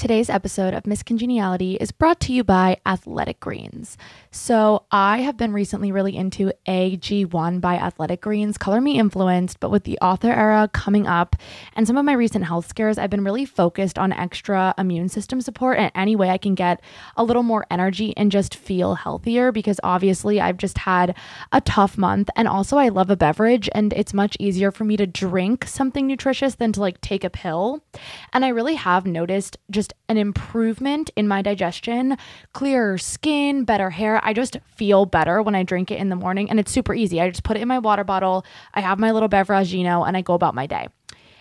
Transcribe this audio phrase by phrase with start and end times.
[0.00, 3.98] Today's episode of Miss Congeniality is brought to you by Athletic Greens.
[4.30, 9.70] So, I have been recently really into AG1 by Athletic Greens, color me influenced, but
[9.70, 11.36] with the author era coming up
[11.76, 15.42] and some of my recent health scares, I've been really focused on extra immune system
[15.42, 16.80] support and any way I can get
[17.18, 21.14] a little more energy and just feel healthier because obviously I've just had
[21.52, 22.30] a tough month.
[22.36, 26.06] And also, I love a beverage and it's much easier for me to drink something
[26.06, 27.84] nutritious than to like take a pill.
[28.32, 32.16] And I really have noticed just an improvement in my digestion,
[32.52, 34.20] clearer skin, better hair.
[34.24, 37.20] I just feel better when I drink it in the morning and it's super easy.
[37.20, 40.22] I just put it in my water bottle, I have my little beverageino and I
[40.22, 40.88] go about my day.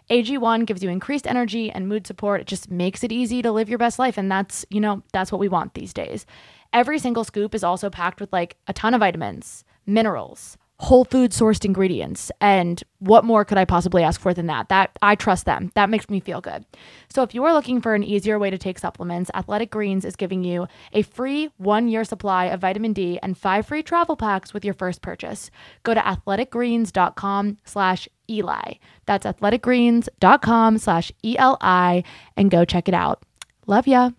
[0.09, 2.41] AG1 gives you increased energy and mood support.
[2.41, 5.31] It just makes it easy to live your best life and that's, you know, that's
[5.31, 6.25] what we want these days.
[6.73, 11.31] Every single scoop is also packed with like a ton of vitamins, minerals, whole food
[11.31, 12.31] sourced ingredients.
[12.39, 14.69] And what more could I possibly ask for than that?
[14.69, 15.73] That I trust them.
[15.75, 16.63] That makes me feel good.
[17.09, 20.15] So if you are looking for an easier way to take supplements, Athletic Greens is
[20.15, 24.63] giving you a free 1-year supply of vitamin D and 5 free travel packs with
[24.63, 25.51] your first purchase.
[25.83, 28.73] Go to athleticgreens.com/eli.
[29.05, 32.01] That's athleticgreens.com/eli
[32.37, 33.23] and go check it out.
[33.67, 34.11] Love ya.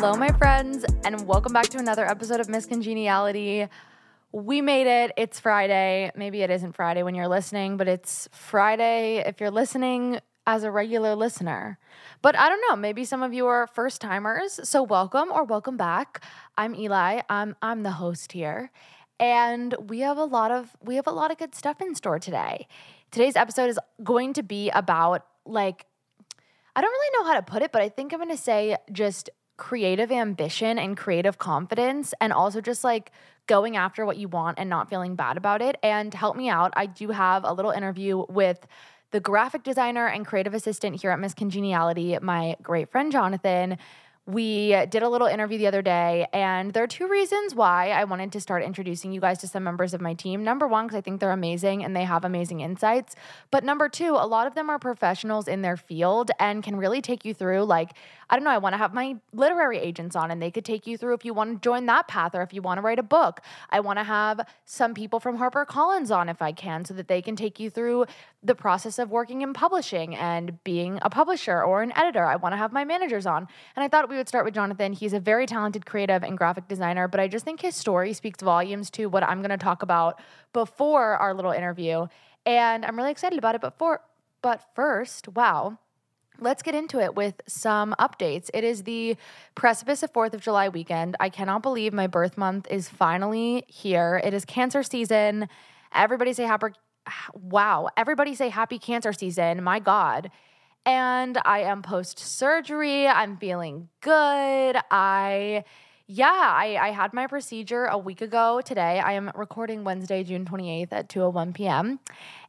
[0.00, 3.66] Hello, my friends, and welcome back to another episode of Miss Congeniality.
[4.30, 5.10] We made it.
[5.16, 6.12] It's Friday.
[6.14, 10.70] Maybe it isn't Friday when you're listening, but it's Friday if you're listening as a
[10.70, 11.80] regular listener.
[12.22, 14.60] But I don't know, maybe some of you are first timers.
[14.62, 16.22] So welcome or welcome back.
[16.56, 17.22] I'm Eli.
[17.28, 18.70] I'm I'm the host here.
[19.18, 22.20] And we have a lot of we have a lot of good stuff in store
[22.20, 22.68] today.
[23.10, 25.86] Today's episode is going to be about like
[26.76, 28.76] I don't really know how to put it, but I think I'm going to say
[28.92, 33.12] just creative ambition and creative confidence and also just like
[33.46, 35.76] going after what you want and not feeling bad about it.
[35.82, 38.66] And help me out, I do have a little interview with
[39.10, 43.78] the graphic designer and creative assistant here at Miss Congeniality, my great friend Jonathan.
[44.26, 48.04] We did a little interview the other day, and there are two reasons why I
[48.04, 50.44] wanted to start introducing you guys to some members of my team.
[50.44, 53.16] Number one, because I think they're amazing and they have amazing insights.
[53.50, 57.00] But number two, a lot of them are professionals in their field and can really
[57.00, 57.92] take you through, like,
[58.30, 60.86] I don't know, I want to have my literary agents on, and they could take
[60.86, 62.98] you through if you want to join that path or if you want to write
[62.98, 63.40] a book.
[63.70, 67.22] I want to have some people from HarperCollins on if I can, so that they
[67.22, 68.06] can take you through
[68.42, 72.24] the process of working in publishing and being a publisher or an editor.
[72.24, 73.48] I want to have my managers on.
[73.74, 74.92] And I thought we would start with Jonathan.
[74.92, 78.42] He's a very talented creative and graphic designer, but I just think his story speaks
[78.42, 80.20] volumes to what I'm going to talk about
[80.52, 82.06] before our little interview.
[82.46, 83.60] And I'm really excited about it.
[83.60, 84.02] But for
[84.40, 85.78] but first, wow.
[86.40, 88.48] Let's get into it with some updates.
[88.54, 89.16] It is the
[89.54, 91.16] precipice of 4th of July weekend.
[91.18, 94.20] I cannot believe my birth month is finally here.
[94.22, 95.48] It is cancer season.
[95.92, 96.68] Everybody say happy
[97.34, 97.88] wow.
[97.96, 99.62] Everybody say happy cancer season.
[99.64, 100.30] My god
[100.88, 103.06] and I am post surgery.
[103.06, 104.76] I'm feeling good.
[104.90, 105.64] I,
[106.06, 108.98] yeah, I, I had my procedure a week ago today.
[108.98, 112.00] I am recording Wednesday, June 28th at 2:01 p.m.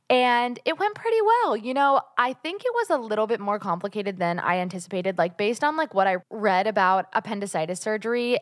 [0.09, 1.55] And it went pretty well.
[1.55, 5.17] You know, I think it was a little bit more complicated than I anticipated.
[5.17, 8.39] Like based on like what I read about appendicitis surgery,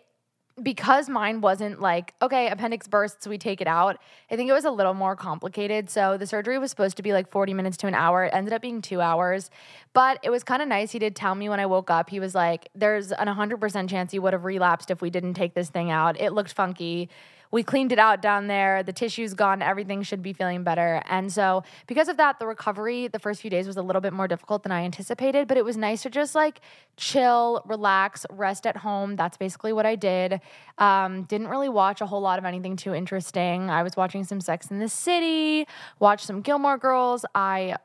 [0.63, 3.99] because mine wasn't like, okay, appendix bursts, we take it out.
[4.31, 5.89] I think it was a little more complicated.
[5.89, 8.23] So the surgery was supposed to be like 40 minutes to an hour.
[8.23, 9.51] It ended up being two hours.
[9.93, 10.91] But it was kind of nice.
[10.91, 14.13] He did tell me when I woke up, he was like, there's an 100% chance
[14.13, 16.19] you would have relapsed if we didn't take this thing out.
[16.19, 17.09] It looked funky
[17.51, 18.83] we cleaned it out down there.
[18.83, 19.61] The tissue's gone.
[19.61, 21.01] Everything should be feeling better.
[21.05, 24.13] And so, because of that, the recovery the first few days was a little bit
[24.13, 26.61] more difficult than I anticipated, but it was nice to just like
[26.97, 29.15] chill, relax, rest at home.
[29.15, 30.41] That's basically what I did.
[30.77, 33.69] Um, didn't really watch a whole lot of anything too interesting.
[33.69, 35.67] I was watching some Sex in the City,
[35.99, 37.25] watched some Gilmore Girls.
[37.33, 37.75] I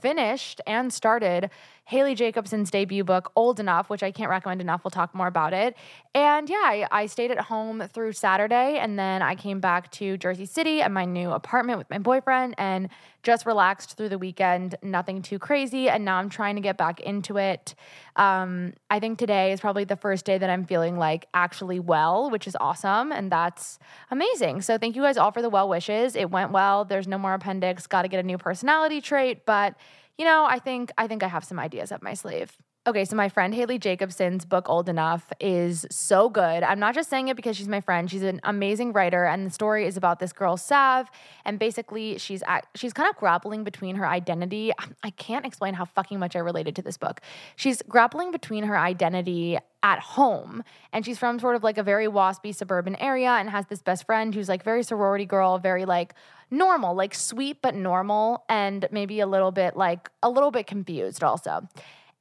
[0.00, 1.50] finished and started
[1.90, 4.84] Haley Jacobson's debut book, Old Enough, which I can't recommend enough.
[4.84, 5.76] We'll talk more about it.
[6.14, 10.16] And yeah, I, I, stayed at home through Saturday and then I came back to
[10.16, 12.90] Jersey City and my new apartment with my boyfriend and
[13.24, 14.76] just relaxed through the weekend.
[14.84, 15.88] Nothing too crazy.
[15.88, 17.74] And now I'm trying to get back into it.
[18.14, 22.30] Um, I think today is probably the first day that I'm feeling like actually well,
[22.30, 23.10] which is awesome.
[23.10, 23.80] And that's
[24.12, 24.60] amazing.
[24.62, 26.14] So thank you guys all for the well wishes.
[26.14, 26.84] It went well.
[26.84, 27.88] There's no more appendix.
[27.88, 29.44] Got to get a new personality trait.
[29.44, 29.74] But
[30.18, 32.56] you know, I think I think I have some ideas up my sleeve.
[32.86, 36.62] Okay, so my friend Haley Jacobson's book Old Enough is so good.
[36.62, 38.10] I'm not just saying it because she's my friend.
[38.10, 41.10] She's an amazing writer and the story is about this girl Sav
[41.44, 44.72] and basically she's at, she's kind of grappling between her identity.
[45.02, 47.20] I can't explain how fucking much I related to this book.
[47.54, 52.06] She's grappling between her identity at home and she's from sort of like a very
[52.06, 56.14] waspy suburban area and has this best friend who's like very sorority girl, very like
[56.50, 61.22] normal, like sweet but normal and maybe a little bit like a little bit confused
[61.22, 61.68] also.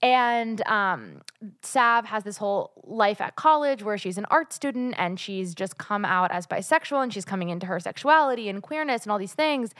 [0.02, 1.22] And um,
[1.62, 5.78] Sav has this whole life at college where she's an art student and she's just
[5.78, 9.34] come out as bisexual and she's coming into her sexuality and queerness and all these
[9.34, 9.72] things.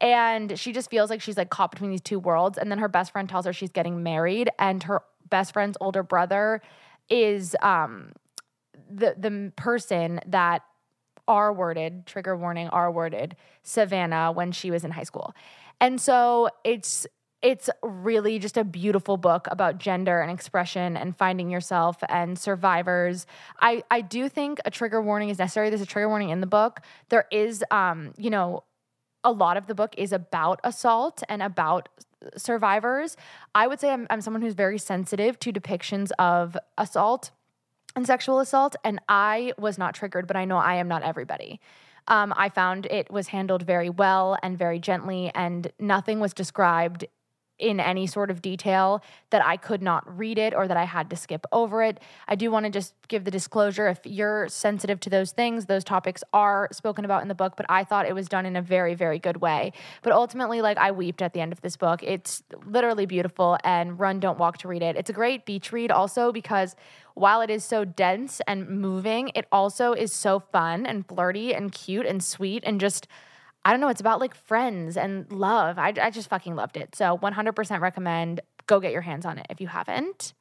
[0.00, 2.58] And she just feels like she's like caught between these two worlds.
[2.58, 6.02] And then her best friend tells her she's getting married, and her best friend's older
[6.02, 6.62] brother
[7.10, 8.12] is um,
[8.90, 10.62] the the person that
[11.28, 15.34] R worded, trigger warning, R worded Savannah when she was in high school.
[15.80, 17.06] And so it's
[17.42, 23.26] it's really just a beautiful book about gender and expression and finding yourself and survivors.
[23.60, 25.70] I, I do think a trigger warning is necessary.
[25.70, 26.80] There's a trigger warning in the book.
[27.08, 28.64] There is, um, you know,
[29.24, 31.88] a lot of the book is about assault and about
[32.36, 33.16] survivors.
[33.54, 37.30] I would say I'm, I'm someone who's very sensitive to depictions of assault
[37.96, 41.60] and sexual assault, and I was not triggered, but I know I am not everybody.
[42.08, 47.04] Um, I found it was handled very well and very gently, and nothing was described
[47.60, 51.10] in any sort of detail that I could not read it or that I had
[51.10, 52.00] to skip over it.
[52.26, 55.84] I do want to just give the disclosure if you're sensitive to those things, those
[55.84, 58.62] topics are spoken about in the book, but I thought it was done in a
[58.62, 59.72] very, very good way.
[60.02, 62.02] But ultimately, like I wept at the end of this book.
[62.02, 64.96] It's literally beautiful and run, don't walk to read it.
[64.96, 66.74] It's a great beach read also because
[67.14, 71.72] while it is so dense and moving, it also is so fun and flirty and
[71.72, 73.06] cute and sweet and just
[73.64, 75.78] I don't know, it's about like friends and love.
[75.78, 76.94] I, I just fucking loved it.
[76.94, 80.32] So 100% recommend go get your hands on it if you haven't.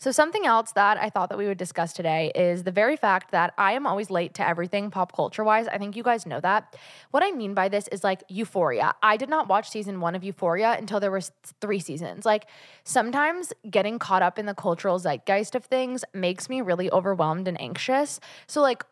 [0.00, 3.32] So something else that I thought that we would discuss today is the very fact
[3.32, 5.68] that I am always late to everything pop culture wise.
[5.68, 6.74] I think you guys know that.
[7.10, 8.94] What I mean by this is like Euphoria.
[9.02, 12.24] I did not watch season 1 of Euphoria until there was 3 seasons.
[12.24, 12.46] Like
[12.82, 17.60] sometimes getting caught up in the cultural zeitgeist of things makes me really overwhelmed and
[17.60, 18.20] anxious.
[18.46, 18.86] So like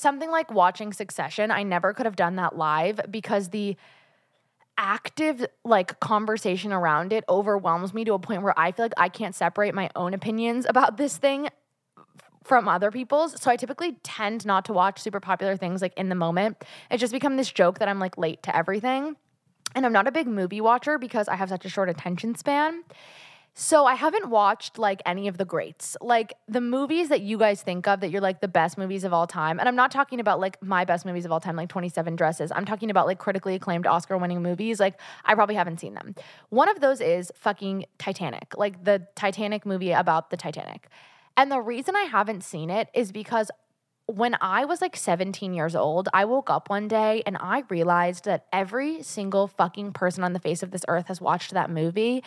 [0.00, 3.76] something like watching Succession, I never could have done that live because the
[4.78, 9.08] active like conversation around it overwhelms me to a point where I feel like I
[9.08, 11.48] can't separate my own opinions about this thing
[12.44, 13.40] from other people's.
[13.40, 16.64] So I typically tend not to watch super popular things like in the moment.
[16.90, 19.16] It's just become this joke that I'm like late to everything.
[19.74, 22.84] And I'm not a big movie watcher because I have such a short attention span.
[23.58, 25.96] So I haven't watched like any of the greats.
[26.02, 29.14] Like the movies that you guys think of that you're like the best movies of
[29.14, 29.58] all time.
[29.58, 32.52] And I'm not talking about like my best movies of all time like 27 Dresses.
[32.54, 34.78] I'm talking about like critically acclaimed Oscar winning movies.
[34.78, 36.14] Like I probably haven't seen them.
[36.50, 38.52] One of those is fucking Titanic.
[38.58, 40.88] Like the Titanic movie about the Titanic.
[41.38, 43.50] And the reason I haven't seen it is because
[44.06, 48.24] when I was like 17 years old, I woke up one day and I realized
[48.24, 52.22] that every single fucking person on the face of this earth has watched that movie.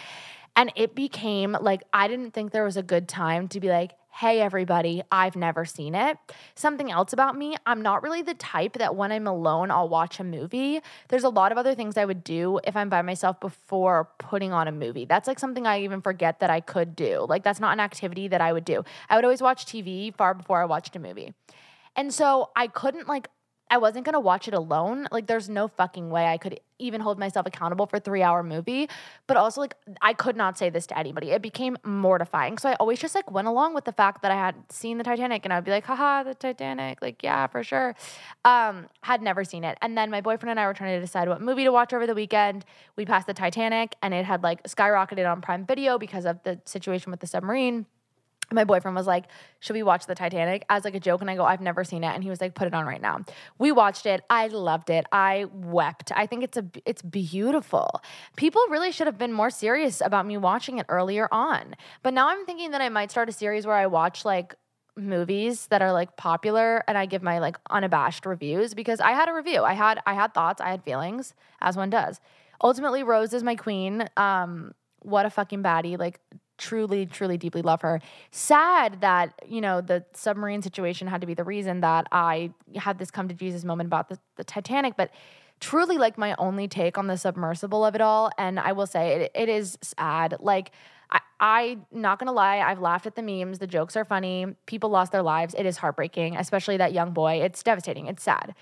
[0.55, 3.93] And it became like, I didn't think there was a good time to be like,
[4.11, 6.17] hey, everybody, I've never seen it.
[6.55, 10.19] Something else about me, I'm not really the type that when I'm alone, I'll watch
[10.19, 10.81] a movie.
[11.07, 14.51] There's a lot of other things I would do if I'm by myself before putting
[14.51, 15.05] on a movie.
[15.05, 17.25] That's like something I even forget that I could do.
[17.29, 18.83] Like, that's not an activity that I would do.
[19.09, 21.33] I would always watch TV far before I watched a movie.
[21.99, 23.27] And so I couldn't like
[23.71, 25.07] I wasn't gonna watch it alone.
[25.11, 28.89] Like, there's no fucking way I could even hold myself accountable for three hour movie.
[29.27, 31.31] But also, like, I could not say this to anybody.
[31.31, 32.57] It became mortifying.
[32.57, 35.03] So I always just like went along with the fact that I had seen the
[35.03, 37.01] Titanic, and I'd be like, haha, the Titanic.
[37.01, 37.95] Like, yeah, for sure.
[38.45, 39.77] Um, had never seen it.
[39.81, 42.07] And then my boyfriend and I were trying to decide what movie to watch over
[42.07, 42.65] the weekend.
[42.95, 46.59] We passed the Titanic, and it had like skyrocketed on Prime Video because of the
[46.65, 47.85] situation with the submarine
[48.51, 49.25] my boyfriend was like,
[49.59, 50.65] Should we watch the Titanic?
[50.69, 51.21] As like a joke.
[51.21, 52.13] And I go, I've never seen it.
[52.13, 53.21] And he was like, Put it on right now.
[53.57, 54.21] We watched it.
[54.29, 55.05] I loved it.
[55.11, 56.11] I wept.
[56.15, 58.01] I think it's a it's beautiful.
[58.35, 61.75] People really should have been more serious about me watching it earlier on.
[62.03, 64.55] But now I'm thinking that I might start a series where I watch like
[64.95, 69.29] movies that are like popular and I give my like unabashed reviews because I had
[69.29, 69.63] a review.
[69.63, 72.19] I had I had thoughts, I had feelings, as one does.
[72.61, 74.07] Ultimately, Rose is my queen.
[74.17, 75.97] Um, what a fucking baddie.
[75.97, 76.19] Like
[76.59, 77.99] truly, truly deeply love her.
[78.29, 82.99] Sad that, you know, the submarine situation had to be the reason that I had
[82.99, 85.09] this come to Jesus moment about the, the Titanic, but
[85.59, 88.29] truly like my only take on the submersible of it all.
[88.37, 90.35] And I will say it, it is sad.
[90.39, 90.71] Like,
[91.11, 93.59] I, I not gonna lie, I've laughed at the memes.
[93.59, 94.45] The jokes are funny.
[94.67, 95.55] People lost their lives.
[95.57, 97.41] It is heartbreaking, especially that young boy.
[97.41, 98.05] It's devastating.
[98.05, 98.53] It's sad.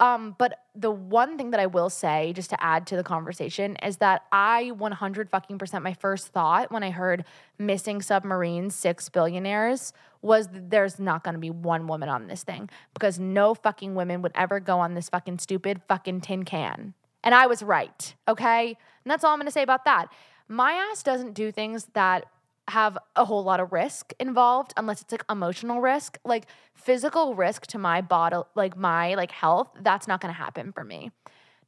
[0.00, 3.76] Um, but the one thing that I will say, just to add to the conversation,
[3.76, 7.24] is that I 100 fucking percent my first thought when I heard
[7.58, 12.68] missing submarines, six billionaires, was that there's not gonna be one woman on this thing
[12.92, 16.94] because no fucking women would ever go on this fucking stupid fucking tin can.
[17.22, 18.68] And I was right, okay?
[18.68, 20.08] And that's all I'm gonna say about that.
[20.48, 22.26] My ass doesn't do things that
[22.68, 26.18] have a whole lot of risk involved unless it's like emotional risk.
[26.24, 30.72] Like physical risk to my body like my like health that's not going to happen
[30.72, 31.10] for me.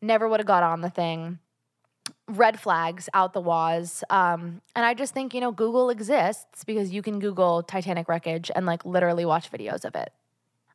[0.00, 1.38] Never would have got on the thing.
[2.28, 4.04] Red flags out the waz.
[4.10, 8.50] Um, and i just think you know google exists because you can google titanic wreckage
[8.54, 10.12] and like literally watch videos of it.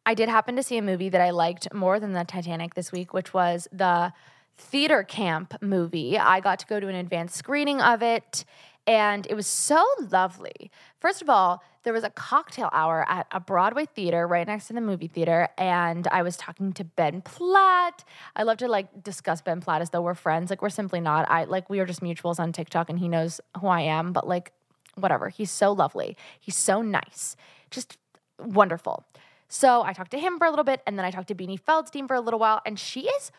[0.06, 2.92] I did happen to see a movie that i liked more than the titanic this
[2.92, 4.14] week which was the
[4.58, 6.18] theater camp movie.
[6.18, 8.46] I got to go to an advanced screening of it
[8.88, 10.72] and it was so lovely.
[11.00, 14.74] First of all, there was a cocktail hour at a Broadway theater right next to
[14.74, 18.04] the movie theater, and I was talking to Ben Platt.
[18.36, 20.50] I love to like discuss Ben Platt as though we're friends.
[20.50, 21.30] Like we're simply not.
[21.30, 24.14] I like we are just mutuals on TikTok, and he knows who I am.
[24.14, 24.52] But like,
[24.96, 25.30] whatever.
[25.30, 26.18] He's so lovely.
[26.40, 27.36] He's so nice.
[27.72, 27.98] Just
[28.40, 29.06] wonderful.
[29.48, 31.60] So I talked to him for a little bit, and then I talked to Beanie
[31.60, 33.32] Feldstein for a little while, and she is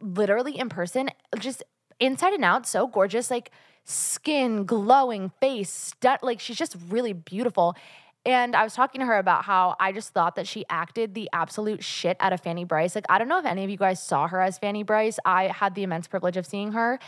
[0.00, 1.62] literally in person, just
[2.00, 3.30] inside and out, so gorgeous.
[3.30, 3.50] Like
[3.84, 7.76] skin, glowing face, like she's just really beautiful.
[8.26, 11.28] And I was talking to her about how I just thought that she acted the
[11.34, 12.94] absolute shit out of Fanny Brice.
[12.94, 15.18] Like, I don't know if any of you guys saw her as Fanny Brice.
[15.26, 16.98] I had the immense privilege of seeing her.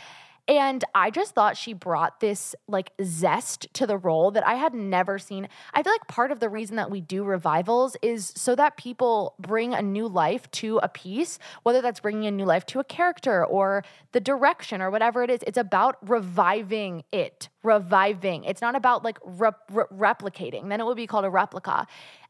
[0.47, 4.73] And I just thought she brought this like zest to the role that I had
[4.73, 5.49] never seen.
[5.73, 9.35] I feel like part of the reason that we do revivals is so that people
[9.39, 12.83] bring a new life to a piece, whether that's bringing a new life to a
[12.85, 15.41] character or the direction or whatever it is.
[15.45, 18.45] It's about reviving it, reviving.
[18.45, 20.69] It's not about like re- re- replicating.
[20.69, 21.87] Then it would be called a replica.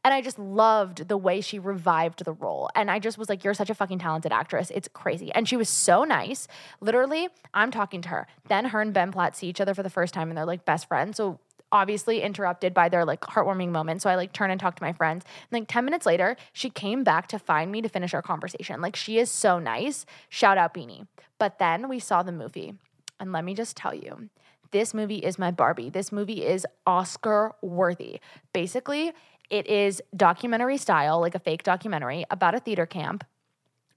[0.08, 2.70] And I just loved the way she revived the role.
[2.74, 4.72] And I just was like, you're such a fucking talented actress.
[4.74, 5.30] It's crazy.
[5.34, 6.48] And she was so nice.
[6.80, 8.26] Literally, I'm talking to her.
[8.48, 10.64] Then her and Ben Platt see each other for the first time and they're like
[10.64, 11.18] best friends.
[11.18, 14.00] So obviously interrupted by their like heartwarming moment.
[14.00, 15.26] So I like turn and talk to my friends.
[15.50, 18.80] And like 10 minutes later, she came back to find me to finish our conversation.
[18.80, 20.06] Like she is so nice.
[20.30, 21.06] Shout out Beanie.
[21.38, 22.72] But then we saw the movie.
[23.20, 24.30] And let me just tell you,
[24.70, 25.90] this movie is my Barbie.
[25.90, 28.20] This movie is Oscar worthy.
[28.52, 29.12] Basically,
[29.50, 33.24] it is documentary style, like a fake documentary about a theater camp.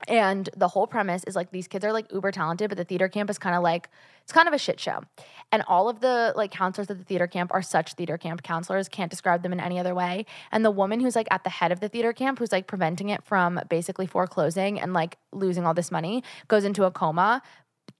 [0.08, 3.08] And the whole premise is like these kids are like uber talented, but the theater
[3.08, 3.88] camp is kind of like
[4.24, 5.04] it's kind of a shit show.
[5.52, 8.90] And all of the like counselors at the theater camp are such theater camp counselors,
[8.90, 10.26] can't describe them in any other way.
[10.52, 13.10] And the woman who's like at the head of the theater camp, who's like preventing
[13.10, 17.44] it from basically foreclosing and like losing all this money, goes into a coma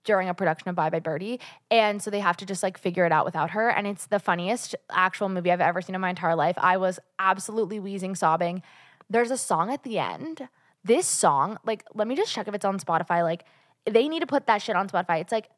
[0.04, 1.40] during a production of Bye Bye Birdie.
[1.70, 3.68] And so they have to just like figure it out without her.
[3.68, 6.56] And it's the funniest actual movie I've ever seen in my entire life.
[6.58, 8.62] I was absolutely wheezing, sobbing.
[9.08, 10.48] There's a song at the end.
[10.84, 13.22] This song, like, let me just check if it's on Spotify.
[13.22, 13.44] Like,
[13.84, 15.20] they need to put that shit on Spotify.
[15.20, 15.48] It's like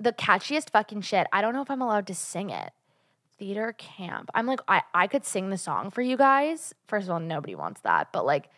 [0.00, 1.26] the catchiest fucking shit.
[1.32, 2.70] I don't know if I'm allowed to sing it.
[3.38, 4.30] Theater camp.
[4.34, 6.72] I'm like, I, I could sing the song for you guys.
[6.86, 8.12] First of all, nobody wants that.
[8.12, 8.48] But like,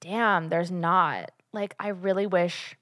[0.00, 1.32] damn, there's not.
[1.52, 2.76] Like, I really wish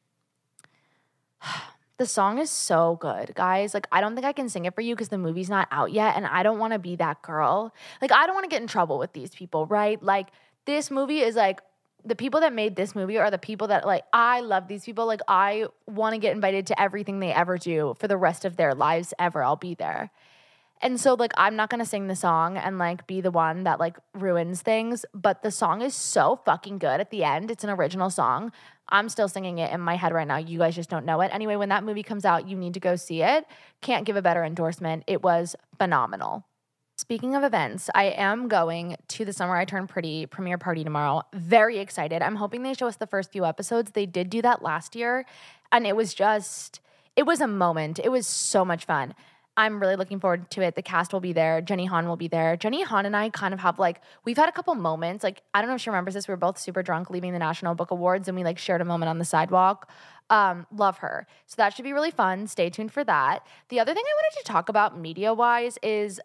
[1.98, 3.72] the song is so good, guys.
[3.72, 5.92] Like, I don't think I can sing it for you because the movie's not out
[5.92, 6.16] yet.
[6.16, 7.72] And I don't want to be that girl.
[8.02, 10.02] Like, I don't want to get in trouble with these people, right?
[10.02, 10.28] Like,
[10.66, 11.60] this movie is like,
[12.04, 15.06] the people that made this movie are the people that, like, I love these people.
[15.06, 18.56] Like, I want to get invited to everything they ever do for the rest of
[18.56, 19.42] their lives ever.
[19.42, 20.10] I'll be there.
[20.82, 23.64] And so like I'm not going to sing the song and like be the one
[23.64, 27.50] that like ruins things, but the song is so fucking good at the end.
[27.50, 28.52] It's an original song.
[28.88, 30.36] I'm still singing it in my head right now.
[30.36, 31.30] You guys just don't know it.
[31.32, 33.44] Anyway, when that movie comes out, you need to go see it.
[33.80, 35.04] Can't give a better endorsement.
[35.06, 36.44] It was phenomenal.
[36.98, 41.22] Speaking of events, I am going to the Summer I Turn Pretty premiere party tomorrow.
[41.34, 42.22] Very excited.
[42.22, 43.90] I'm hoping they show us the first few episodes.
[43.90, 45.26] They did do that last year,
[45.70, 46.80] and it was just,
[47.14, 48.00] it was a moment.
[48.02, 49.14] It was so much fun.
[49.56, 50.74] I'm really looking forward to it.
[50.74, 51.60] The cast will be there.
[51.62, 52.56] Jenny Han will be there.
[52.56, 55.24] Jenny Han and I kind of have like we've had a couple moments.
[55.24, 56.28] Like I don't know if she remembers this.
[56.28, 58.84] We were both super drunk leaving the National Book Awards, and we like shared a
[58.84, 59.90] moment on the sidewalk.
[60.28, 61.26] Um, love her.
[61.46, 62.46] So that should be really fun.
[62.48, 63.46] Stay tuned for that.
[63.68, 66.20] The other thing I wanted to talk about media wise is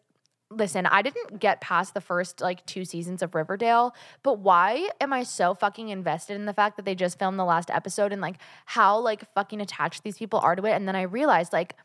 [0.50, 5.14] listen, I didn't get past the first like two seasons of Riverdale, but why am
[5.14, 8.22] I so fucking invested in the fact that they just filmed the last episode and
[8.22, 8.36] like
[8.66, 10.72] how like fucking attached these people are to it?
[10.72, 11.76] And then I realized like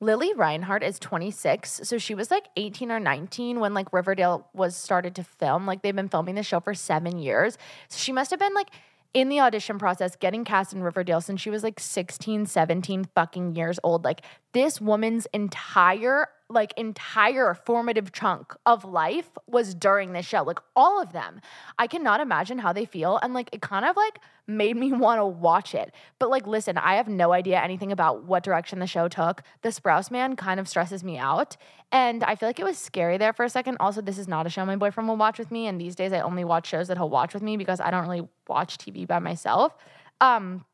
[0.00, 1.80] Lili Reinhart is 26.
[1.84, 5.66] So she was like 18 or 19 when like Riverdale was started to film.
[5.66, 7.56] Like they've been filming the show for seven years.
[7.88, 8.68] So she must have been like
[9.14, 13.54] in the audition process getting cast in Riverdale since she was like 16, 17 fucking
[13.56, 14.04] years old.
[14.04, 14.20] Like
[14.56, 21.02] this woman's entire like entire formative chunk of life was during this show like all
[21.02, 21.40] of them.
[21.78, 25.18] I cannot imagine how they feel and like it kind of like made me want
[25.20, 25.92] to watch it.
[26.18, 29.42] But like listen i have no idea anything about what direction the show took.
[29.60, 31.58] The sprouse man kind of stresses me out
[31.92, 33.76] and i feel like it was scary there for a second.
[33.78, 36.14] Also this is not a show my boyfriend will watch with me and these days
[36.14, 39.06] i only watch shows that he'll watch with me because i don't really watch tv
[39.06, 39.76] by myself.
[40.20, 40.64] Um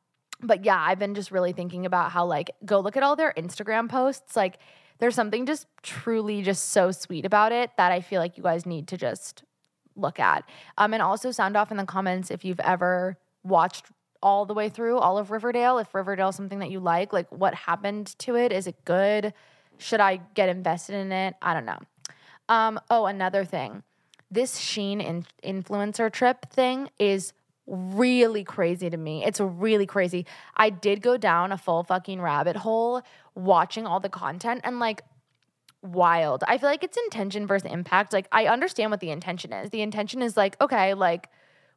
[0.43, 3.33] but yeah, I've been just really thinking about how like go look at all their
[3.37, 4.37] Instagram posts.
[4.37, 4.59] Like
[4.99, 8.67] there's something just truly just so sweet about it that I feel like you guys
[8.67, 9.45] need to just
[9.95, 10.45] look at.
[10.79, 13.87] Um and also sound off in the comments if you've ever watched
[14.23, 17.55] all the way through all of Riverdale, if Riverdale something that you like, like what
[17.55, 18.53] happened to it?
[18.53, 19.35] Is it good?
[19.79, 21.35] Should I get invested in it?
[21.43, 21.79] I don't know.
[22.49, 23.83] Um oh, another thing.
[24.31, 27.33] This Shein in- influencer trip thing is
[27.66, 29.25] really crazy to me.
[29.25, 30.26] It's really crazy.
[30.57, 33.02] I did go down a full fucking rabbit hole
[33.35, 35.02] watching all the content and like
[35.83, 36.45] wild.
[36.47, 38.12] I feel like it's intention versus impact.
[38.12, 39.71] Like I understand what the intention is.
[39.71, 41.28] The intention is like, okay, like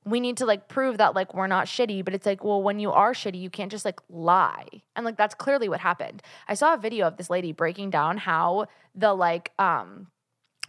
[0.05, 2.79] we need to like prove that like we're not shitty, but it's like, well, when
[2.79, 4.67] you are shitty, you can't just like lie.
[4.95, 6.21] And like that's clearly what happened.
[6.47, 10.07] I saw a video of this lady breaking down how the like um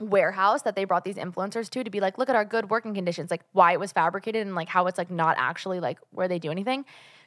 [0.01, 2.95] warehouse that they brought these influencers to to be like, look at our good working
[2.95, 6.29] conditions, like why it was fabricated and like how it's like not actually like where
[6.29, 6.85] they do anything.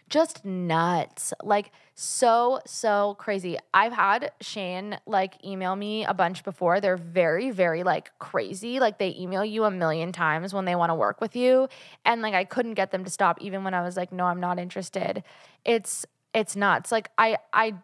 [0.10, 1.34] Just nuts.
[1.44, 3.58] Like so, so crazy.
[3.76, 6.82] I've had Shein like email me a bunch before.
[6.82, 8.80] They're very, very like crazy.
[8.80, 11.70] Like they email you a million times when they want to work with you.
[12.06, 14.40] And like I couldn't get them to stop even when I was like, no, I'm
[14.40, 15.24] not interested.
[15.64, 16.92] It's it's nuts.
[16.92, 17.76] Like I I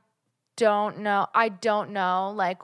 [0.55, 1.27] don't know.
[1.35, 2.59] I don't know like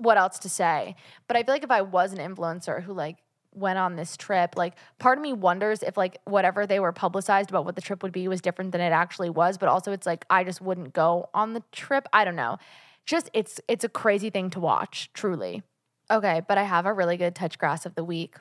[0.00, 0.96] what else to say.
[1.28, 3.16] But I feel like if I was an influencer who like
[3.52, 7.50] went on this trip, like part of me wonders if like whatever they were publicized
[7.50, 10.06] about what the trip would be was different than it actually was, but also it's
[10.06, 12.08] like I just wouldn't go on the trip.
[12.12, 12.58] I don't know.
[13.06, 15.62] Just it's it's a crazy thing to watch, truly.
[16.10, 18.36] Okay, but I have a really good touch grass of the week.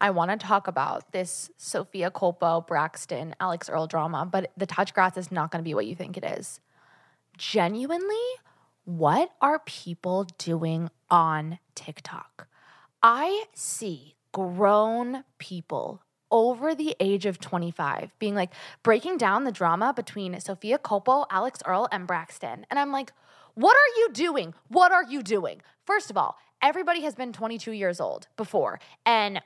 [0.00, 4.94] I want to talk about this Sophia Culpo, Braxton, Alix Earle drama, but the touch
[4.94, 6.60] grass is not going to be what you think it is.
[7.36, 8.16] Genuinely,
[8.84, 12.48] what are people doing on TikTok?
[13.02, 19.92] I see grown people over the age of 25 being like breaking down the drama
[19.94, 22.66] between Sophia Culpo, Alix Earle, and Braxton.
[22.70, 23.12] And I'm like,
[23.54, 24.54] what are you doing?
[24.68, 25.60] What are you doing?
[25.84, 28.80] First of all, everybody has been 22 years old before.
[29.04, 29.42] And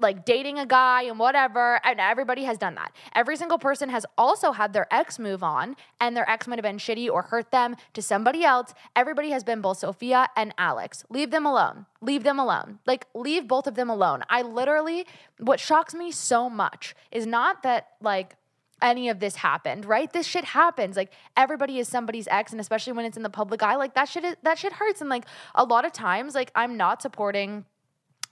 [0.00, 1.80] like dating a guy and whatever.
[1.84, 2.92] And everybody has done that.
[3.14, 6.62] Every single person has also had their ex move on and their ex might have
[6.62, 8.74] been shitty or hurt them to somebody else.
[8.96, 11.04] Everybody has been both Sophia and Alix.
[11.10, 11.86] Leave them alone.
[12.00, 12.78] Leave them alone.
[12.86, 14.22] Like, leave both of them alone.
[14.28, 15.06] I literally,
[15.38, 18.36] what shocks me so much is not that, like,
[18.82, 20.12] any of this happened, right?
[20.12, 20.96] This shit happens.
[20.96, 24.08] Like everybody is somebody's ex, and especially when it's in the public eye, like that
[24.08, 25.00] shit is, that shit hurts.
[25.00, 27.64] And like a lot of times, like I'm not supporting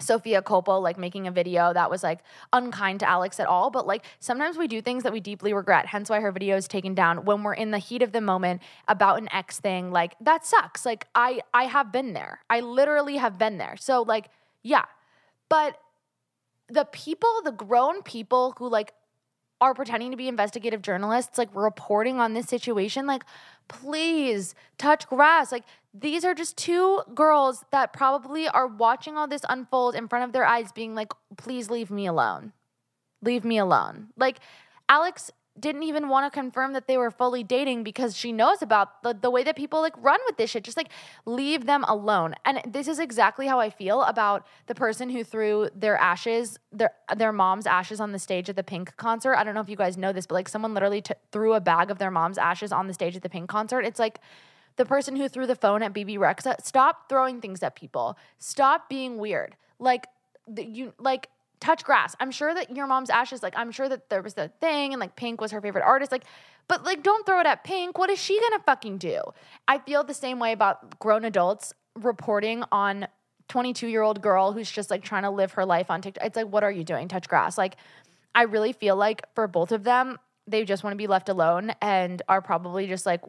[0.00, 2.20] Sophia Culpo like making a video that was like
[2.52, 5.86] unkind to Alix at all, but like sometimes we do things that we deeply regret.
[5.86, 8.62] Hence why her video is taken down when we're in the heat of the moment
[8.86, 9.90] about an ex thing.
[9.90, 10.86] Like that sucks.
[10.86, 12.40] Like I I have been there.
[12.48, 13.76] I literally have been there.
[13.76, 14.30] So like
[14.62, 14.84] yeah.
[15.48, 15.80] But
[16.68, 18.92] the people, the grown people who like
[19.60, 23.24] are pretending to be investigative journalists, like reporting on this situation, like
[23.68, 25.50] please touch grass.
[25.50, 30.24] Like these are just two girls that probably are watching all this unfold in front
[30.24, 32.52] of their eyes, being like, please leave me alone.
[33.22, 34.08] Leave me alone.
[34.16, 34.38] Like,
[34.88, 39.02] Alix didn't even want to confirm that they were fully dating because she knows about
[39.02, 40.64] the, the way that people like run with this shit.
[40.64, 40.90] Just like
[41.26, 42.34] leave them alone.
[42.44, 46.92] And this is exactly how I feel about the person who threw their ashes, their
[47.16, 49.34] their mom's ashes on the stage at the Pink concert.
[49.34, 51.60] I don't know if you guys know this, but like someone literally t- threw a
[51.60, 53.84] bag of their mom's ashes on the stage at the Pink concert.
[53.84, 54.20] It's like
[54.76, 58.16] the person who threw the phone at Bebe Rexha, stop throwing things at people.
[58.38, 59.56] Stop being weird.
[59.78, 60.06] Like
[60.56, 61.28] you like
[61.60, 62.14] touch grass.
[62.20, 65.00] I'm sure that your mom's ashes, like I'm sure that there was the thing and
[65.00, 66.12] like Pink was her favorite artist.
[66.12, 66.24] Like,
[66.68, 67.98] but like don't throw it at Pink.
[67.98, 69.22] What is she gonna fucking do?
[69.66, 73.08] I feel the same way about grown adults reporting on
[73.48, 76.24] 22 year old girl who's just like trying to live her life on TikTok.
[76.24, 77.08] It's like, what are you doing?
[77.08, 77.58] Touch grass.
[77.58, 77.76] Like,
[78.34, 81.72] I really feel like for both of them, they just want to be left alone
[81.80, 83.22] and are probably just like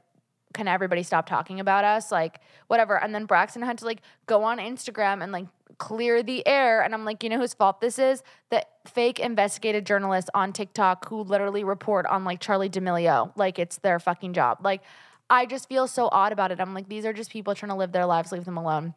[0.54, 2.12] can everybody stop talking about us?
[2.12, 2.98] Like, whatever.
[2.98, 5.46] And then Braxton had to like go on Instagram and like
[5.80, 6.82] clear the air.
[6.82, 8.22] And I'm like, you know whose fault this is?
[8.52, 13.32] The fake investigative journalists on TikTok who literally report on like Charli D'Amelio.
[13.36, 14.60] Like it's their fucking job.
[14.62, 14.82] Like,
[15.32, 16.60] I just feel so odd about it.
[16.60, 18.94] I'm like, these are just people trying to live their lives, leave them alone.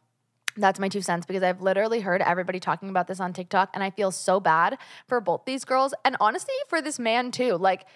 [0.56, 3.82] That's my two cents because I've literally heard everybody talking about this on TikTok and
[3.82, 7.56] I feel so bad for both these girls and honestly for this man too.
[7.56, 7.86] Like,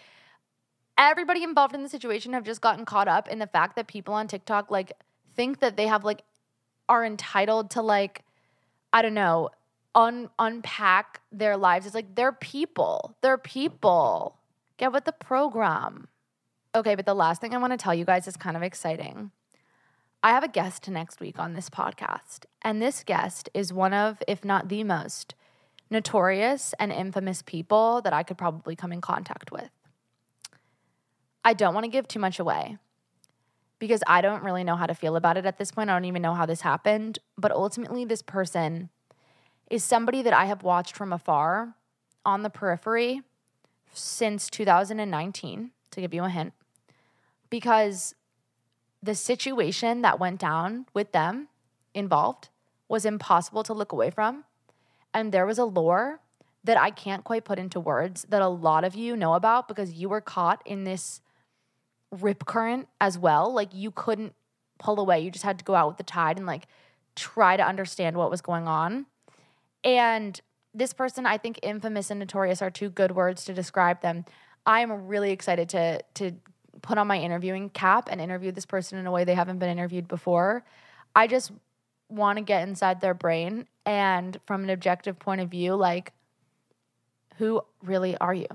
[0.98, 4.14] everybody involved in the situation have just gotten caught up in the fact that people
[4.14, 4.92] on TikTok like
[5.34, 6.22] think that they have like
[6.88, 8.22] are entitled to like
[8.96, 9.50] I don't know,
[9.94, 11.84] un- unpack their lives.
[11.84, 13.14] It's like they're people.
[13.20, 14.38] They're people.
[14.78, 16.08] Get with the program.
[16.74, 19.32] Okay, but the last thing I want to tell you guys is kind of exciting.
[20.22, 24.22] I have a guest next week on this podcast, and this guest is one of,
[24.26, 25.34] if not the most,
[25.90, 29.68] notorious and infamous people that I could probably come in contact with.
[31.44, 32.78] I don't want to give too much away
[33.78, 35.90] because I don't really know how to feel about it at this point.
[35.90, 37.18] I don't even know how this happened.
[37.36, 38.90] But ultimately, this person
[39.70, 41.74] is somebody that I have watched from afar
[42.24, 43.22] on the periphery
[43.92, 46.52] since 2019, to give you a hint,
[47.48, 48.14] because
[49.02, 51.48] the situation that went down with them
[51.94, 52.48] involved
[52.88, 54.44] was impossible to look away from.
[55.14, 56.20] And there was a lore
[56.64, 59.92] that I can't quite put into words that a lot of you know about because
[59.92, 61.20] you were caught in this
[62.10, 63.52] rip current as well.
[63.52, 64.34] Like you couldn't
[64.78, 65.20] pull away.
[65.20, 66.66] You just had to go out with the tide and like
[67.14, 69.06] try to understand what was going on.
[69.84, 70.40] And
[70.74, 74.24] this person, I think infamous and notorious are two good words to describe them.
[74.66, 76.32] I'm really excited to to
[76.82, 79.70] put on my interviewing cap and interview this person in a way they haven't been
[79.70, 80.64] interviewed before.
[81.14, 81.50] I just
[82.08, 86.12] want to get inside their brain and from an objective point of view like
[87.38, 88.46] who really are you?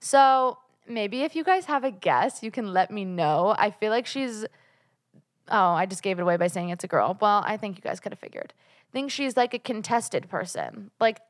[0.00, 3.54] So, maybe if you guys have a guess, you can let me know.
[3.58, 4.46] I feel like she's
[5.50, 7.16] Oh, I just gave it away by saying it's a girl.
[7.20, 8.52] Well, I think you guys could have figured.
[8.58, 10.90] I think she's like a contested person.
[11.00, 11.20] Like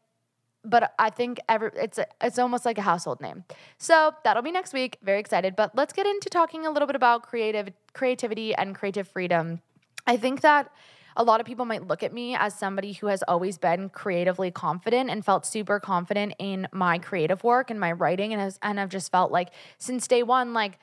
[0.65, 3.45] but I think every it's a, it's almost like a household name.
[3.79, 4.99] So that'll be next week.
[5.03, 5.57] Very excited.
[5.57, 9.61] But let's get into talking a little bit about creative creativity and creative freedom.
[10.07, 10.71] I think that
[11.19, 14.53] a lot of people might look at me as somebody who has always been creatively
[14.53, 18.79] confident and felt super confident in my creative work and my writing and has and
[18.79, 20.79] I've just felt like since day 1 like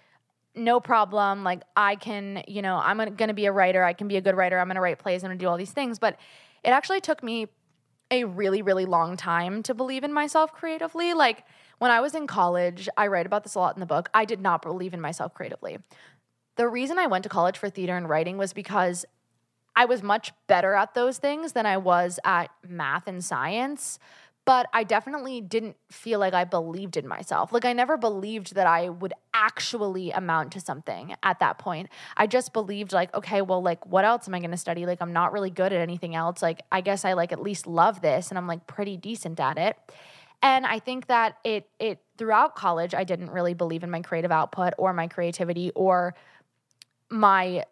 [0.54, 4.08] no problem like I can, you know, I'm going to be a writer, I can
[4.08, 5.72] be a good writer, I'm going to write plays, I'm going to do all these
[5.72, 6.18] things, but
[6.64, 7.48] it actually took me
[8.12, 11.14] a really, really long time to believe in myself creatively.
[11.14, 11.44] Like
[11.80, 14.10] when I was in college, I write about this a lot in the book.
[14.14, 15.78] I did not believe in myself creatively.
[16.56, 19.06] The reason I went to college for theater and writing was because
[19.76, 24.00] I was much better at those things than I was at math and science
[24.46, 27.52] but I definitely didn't feel like I believed in myself.
[27.52, 31.90] Like I never believed that I would actually amount to something at that point.
[32.16, 34.86] I just believed like, okay, well, like what else am I going to study?
[34.86, 36.44] Like I'm not really good at anything else.
[36.44, 39.58] Like I guess I like at least love this and I'm like pretty decent at
[39.58, 39.78] it.
[40.44, 44.32] And I think that it it throughout college I didn't really believe in my creative
[44.32, 46.14] output or my creativity or
[47.10, 47.64] my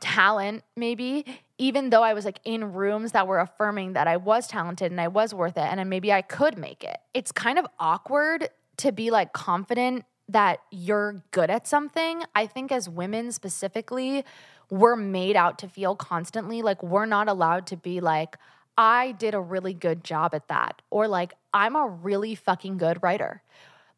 [0.00, 1.24] talent maybe
[1.56, 5.00] even though I was like in rooms that were affirming that I was talented and
[5.00, 6.96] I was worth it and maybe I could make it.
[7.14, 12.22] It's kind of awkward to be like confident that you're good at something.
[12.34, 14.24] I think as women specifically,
[14.70, 18.36] we're made out to feel constantly like we're not allowed to be like,
[18.76, 23.00] I did a really good job at that, or like, I'm a really fucking good
[23.02, 23.42] writer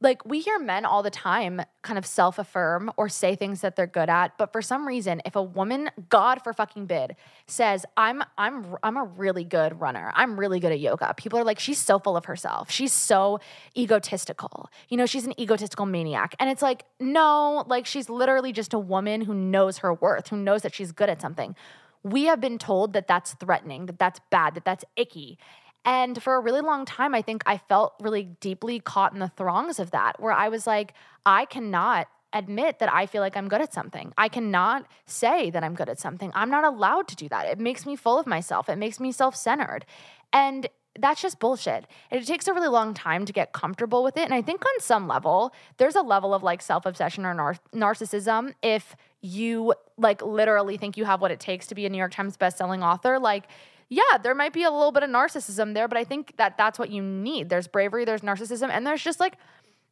[0.01, 3.77] like we hear men all the time kind of self affirm or say things that
[3.77, 7.87] they're good at but for some reason if a woman god for fucking bid says
[7.97, 10.13] i'm i'm i'm a really good runner.
[10.15, 12.71] I'm really good at yoga people are like she's so full of herself.
[12.71, 13.41] She's so
[13.77, 14.71] egotistical.
[14.89, 16.35] You know she's an egotistical maniac.
[16.39, 20.37] And it's like no like she's literally just a woman who knows her worth who
[20.37, 21.55] knows that she's good at something.
[22.03, 25.39] We have been told that that's threatening that that's bad that that's icky
[25.87, 29.29] and for a really long time, I think I felt really deeply caught in the
[29.29, 30.93] throngs of that, where I was like,
[31.25, 34.13] I cannot admit that I feel like I'm good at something.
[34.19, 36.33] I cannot say that I'm good at something.
[36.35, 37.47] I'm not allowed to do that.
[37.47, 39.87] It makes me full of myself, it makes me self centered.
[40.33, 40.69] And
[40.99, 41.87] that's just bullshit.
[42.11, 44.25] And it takes a really long time to get comfortable with it.
[44.25, 47.59] And I think on some level, there's a level of like self obsession or nar-
[47.73, 51.99] narcissism if you like literally think you have what it takes to be a New
[51.99, 53.19] York Times bestselling author.
[53.19, 53.45] Like,
[53.89, 56.79] yeah, there might be a little bit of narcissism there, but I think that that's
[56.79, 57.49] what you need.
[57.49, 59.37] There's bravery, there's narcissism, and there's just like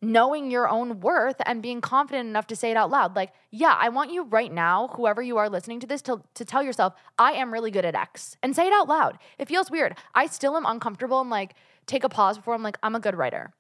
[0.02, 3.16] knowing your own worth and being confident enough to say it out loud.
[3.16, 6.44] Like, yeah, I want you right now, whoever you are listening to this, to, to
[6.44, 9.18] tell yourself, I am really good at X and say it out loud.
[9.38, 9.96] It feels weird.
[10.14, 11.54] I still am uncomfortable and like
[11.87, 13.52] take a pause before I'm like, I'm a good writer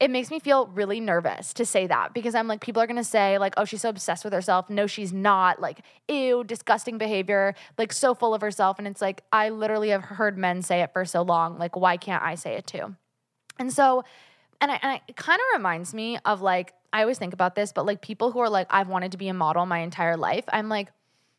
[0.00, 3.04] it makes me feel really nervous to say that because I'm like, people are gonna
[3.04, 4.68] say, like, oh, she's so obsessed with herself.
[4.68, 5.60] No, she's not.
[5.60, 8.78] Like, ew, disgusting behavior, like, so full of herself.
[8.78, 11.58] And it's like, I literally have heard men say it for so long.
[11.58, 12.96] Like, why can't I say it too?
[13.58, 14.02] And so,
[14.60, 17.72] and, I, and it kind of reminds me of like, I always think about this,
[17.72, 20.44] but like people who are like, I've wanted to be a model my entire life.
[20.48, 20.88] I'm like,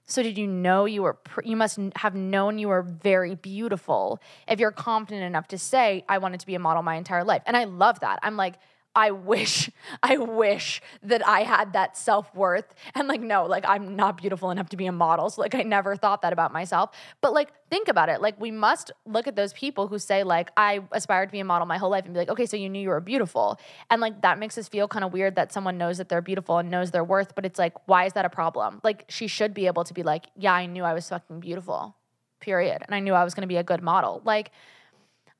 [0.06, 4.60] so did you know you were you must have known you were very beautiful if
[4.60, 7.42] you're confident enough to say I wanted to be a model my entire life.
[7.46, 8.20] And I love that.
[8.22, 8.56] I'm like
[8.96, 9.70] I wish,
[10.04, 12.74] I wish that I had that self worth.
[12.94, 15.30] And like, no, like I'm not beautiful enough to be a model.
[15.30, 16.92] So like, I never thought that about myself.
[17.22, 18.22] But like, think about it.
[18.22, 21.46] Like, we must look at those people who say, like, I aspired to be a
[21.46, 23.60] model my whole life and be like, okay, so you knew you were beautiful.
[23.90, 26.58] And like, that makes us feel kind of weird that someone knows that they're beautiful
[26.58, 27.36] and knows their worth.
[27.36, 28.80] But it's like, why is that a problem?
[28.84, 31.96] Like, she should be able to be like, yeah, I knew I was fucking beautiful,
[32.40, 32.84] period.
[32.86, 34.22] And I knew I was gonna be a good model.
[34.24, 34.52] Like,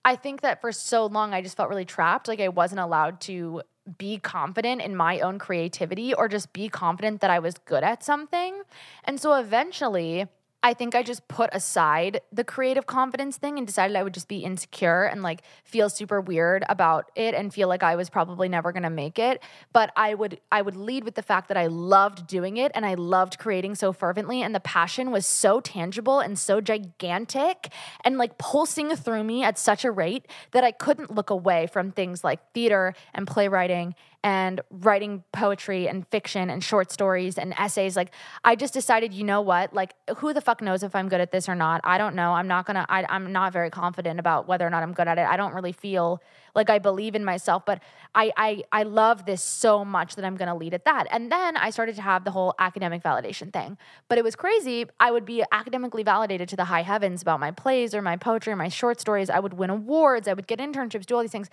[0.06, 2.28] I think that for so long I just felt really trapped.
[2.28, 3.64] Like I wasn't allowed to
[3.98, 8.04] be confident in my own creativity or just be confident that I was good at
[8.04, 8.62] something.
[9.04, 10.28] And so eventually,
[10.66, 14.28] I think I just put aside the creative confidence thing and decided I would just
[14.28, 18.50] be insecure and like feel super weird about it and feel like I was probably
[18.50, 21.56] never going to make it, but I would I would lead with the fact that
[21.58, 25.60] I loved doing it and I loved creating so fervently and the passion was so
[25.60, 27.72] tangible and so gigantic
[28.04, 31.92] and like pulsing through me at such a rate that I couldn't look away from
[31.92, 33.94] things like theater and playwriting
[34.26, 37.96] and writing poetry and fiction and short stories and essays.
[37.96, 38.12] Like
[38.44, 39.72] i just decided you know what?
[39.72, 41.80] Like who the fuck knows if i'm good at this or not?
[41.84, 42.34] I don't know.
[42.34, 45.20] I'm not gonna I, i'm not very confident about whether or not i'm good at
[45.20, 45.28] it.
[45.28, 46.24] I don't really feel
[46.56, 47.84] like i believe in myself but
[48.16, 51.06] i i, I love this so much that i'm gonna lead at that.
[51.12, 53.78] And then i started to have the whole academic validation thing.
[54.10, 54.88] But it was crazy.
[55.00, 58.54] I would be academically validated to the high heavens about my plays or my poetry
[58.54, 59.30] or my short stories.
[59.30, 60.28] I would win awards.
[60.28, 61.52] I would get internships do all these things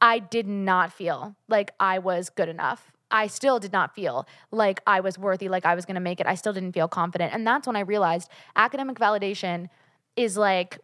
[0.00, 2.92] I did not feel like I was good enough.
[3.10, 6.20] I still did not feel like I was worthy, like I was going to make
[6.20, 6.26] it.
[6.26, 7.32] I still didn't feel confident.
[7.32, 9.68] And that's when I realized academic validation
[10.16, 10.78] is like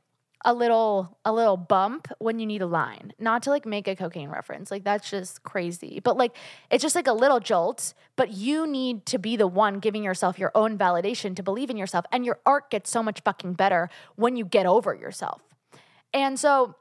[0.45, 3.13] a little a little bump when you need a line.
[3.19, 4.71] Not to like make a cocaine reference.
[4.71, 6.01] Like that's just crazy.
[6.03, 6.37] But like
[6.71, 10.39] it's just like a little jolt, but you need to be the one giving yourself
[10.39, 13.91] your own validation to believe in yourself and your art gets so much fucking better
[14.17, 15.43] when you get over yourself.
[16.15, 16.75] And so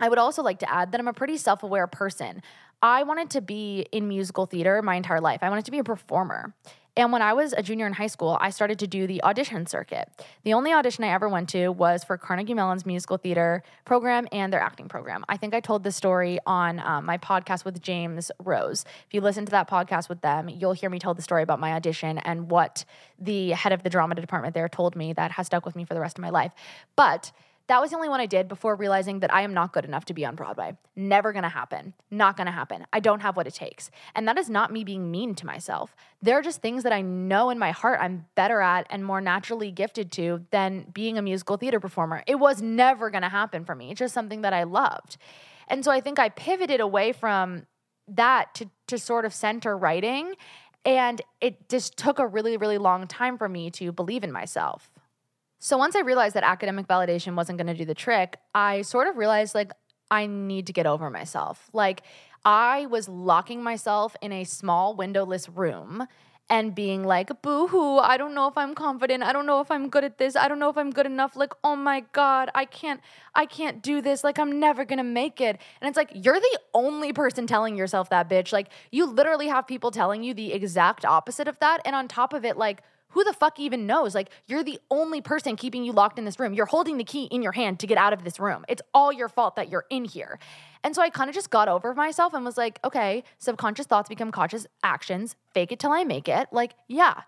[0.00, 2.42] I would also like to add that I'm a pretty self aware person.
[2.82, 5.84] I wanted to be in musical theater my entire life, I wanted to be a
[5.84, 6.54] performer.
[6.98, 9.66] And when I was a junior in high school, I started to do the audition
[9.66, 10.08] circuit.
[10.44, 14.50] The only audition I ever went to was for Carnegie Mellon's musical theater program and
[14.50, 15.22] their acting program.
[15.28, 18.86] I think I told this story on um, my podcast with James Rose.
[19.06, 21.60] If you listen to that podcast with them, you'll hear me tell the story about
[21.60, 22.86] my audition and what
[23.18, 25.92] the head of the drama department there told me that has stuck with me for
[25.92, 26.52] the rest of my life.
[26.96, 27.30] But
[27.68, 30.04] that was the only one I did before realizing that I am not good enough
[30.06, 30.76] to be on Broadway.
[30.94, 31.94] Never gonna happen.
[32.10, 32.86] Not gonna happen.
[32.92, 33.90] I don't have what it takes.
[34.14, 35.96] And that is not me being mean to myself.
[36.22, 39.20] There are just things that I know in my heart I'm better at and more
[39.20, 42.22] naturally gifted to than being a musical theater performer.
[42.26, 43.90] It was never gonna happen for me.
[43.90, 45.16] It's just something that I loved.
[45.68, 47.66] And so I think I pivoted away from
[48.08, 50.34] that to, to sort of center writing.
[50.84, 54.88] And it just took a really, really long time for me to believe in myself.
[55.66, 59.08] So once I realized that academic validation wasn't going to do the trick, I sort
[59.08, 59.72] of realized like
[60.12, 61.68] I need to get over myself.
[61.72, 62.04] Like
[62.44, 66.06] I was locking myself in a small windowless room
[66.48, 69.24] and being like, boo hoo, I don't know if I'm confident.
[69.24, 70.36] I don't know if I'm good at this.
[70.36, 71.34] I don't know if I'm good enough.
[71.34, 73.00] Like, oh my God, I can't,
[73.34, 74.22] I can't do this.
[74.22, 75.58] Like, I'm never gonna make it.
[75.80, 78.52] And it's like, you're the only person telling yourself that, bitch.
[78.52, 81.80] Like, you literally have people telling you the exact opposite of that.
[81.84, 84.14] And on top of it, like, who the fuck even knows?
[84.14, 86.52] Like, you're the only person keeping you locked in this room.
[86.52, 88.64] You're holding the key in your hand to get out of this room.
[88.68, 90.38] It's all your fault that you're in here.
[90.84, 94.08] And so I kind of just got over myself and was like, okay, subconscious thoughts
[94.08, 95.36] become conscious actions.
[95.54, 96.48] Fake it till I make it.
[96.52, 97.22] Like, yeah.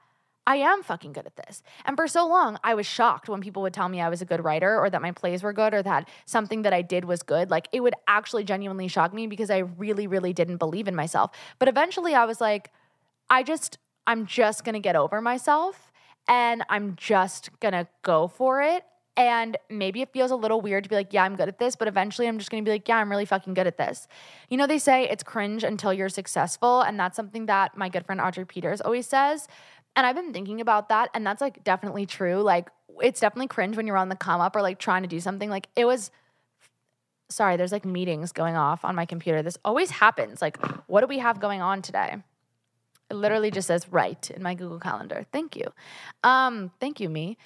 [0.46, 1.62] I am fucking good at this.
[1.84, 4.24] And for so long, I was shocked when people would tell me I was a
[4.24, 7.22] good writer or that my plays were good or that something that I did was
[7.22, 7.50] good.
[7.50, 11.32] Like it would actually genuinely shock me because I really, really didn't believe in myself.
[11.58, 12.70] But eventually I was like,
[13.28, 13.76] I just,
[14.08, 15.92] I'm just gonna get over myself
[16.26, 18.84] and I'm just gonna go for it.
[19.18, 21.76] And maybe it feels a little weird to be like, yeah, I'm good at this,
[21.76, 24.08] but eventually I'm just gonna be like, yeah, I'm really fucking good at this.
[24.48, 26.80] You know, they say it's cringe until you're successful.
[26.80, 29.46] And that's something that my good friend Audrey Peters always says.
[29.94, 31.10] And I've been thinking about that.
[31.12, 32.40] And that's like definitely true.
[32.40, 32.70] Like,
[33.02, 35.50] it's definitely cringe when you're on the come up or like trying to do something.
[35.50, 36.10] Like, it was
[37.28, 39.42] sorry, there's like meetings going off on my computer.
[39.42, 40.40] This always happens.
[40.40, 42.16] Like, what do we have going on today?
[43.10, 45.24] It literally just says right in my Google Calendar.
[45.32, 45.72] Thank you.
[46.22, 47.38] Um, thank you, me.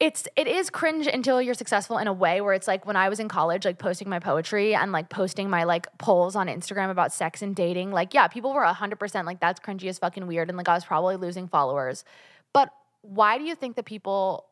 [0.00, 3.08] It's it is cringe until you're successful in a way where it's like when I
[3.08, 6.90] was in college, like posting my poetry and like posting my like polls on Instagram
[6.90, 7.92] about sex and dating.
[7.92, 10.74] Like, yeah, people were hundred percent like that's cringy as fucking weird, and like I
[10.74, 12.04] was probably losing followers.
[12.52, 12.70] But
[13.02, 14.46] why do you think that people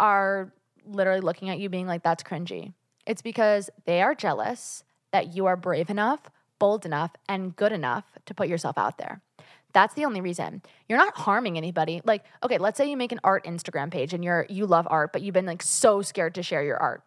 [0.00, 0.52] are
[0.86, 2.72] literally looking at you being like that's cringy?
[3.06, 8.04] It's because they are jealous that you are brave enough, bold enough, and good enough
[8.26, 9.20] to put yourself out there.
[9.74, 10.62] That's the only reason.
[10.88, 12.00] You're not harming anybody.
[12.04, 15.12] Like, okay, let's say you make an art Instagram page and you're you love art,
[15.12, 17.02] but you've been like so scared to share your art.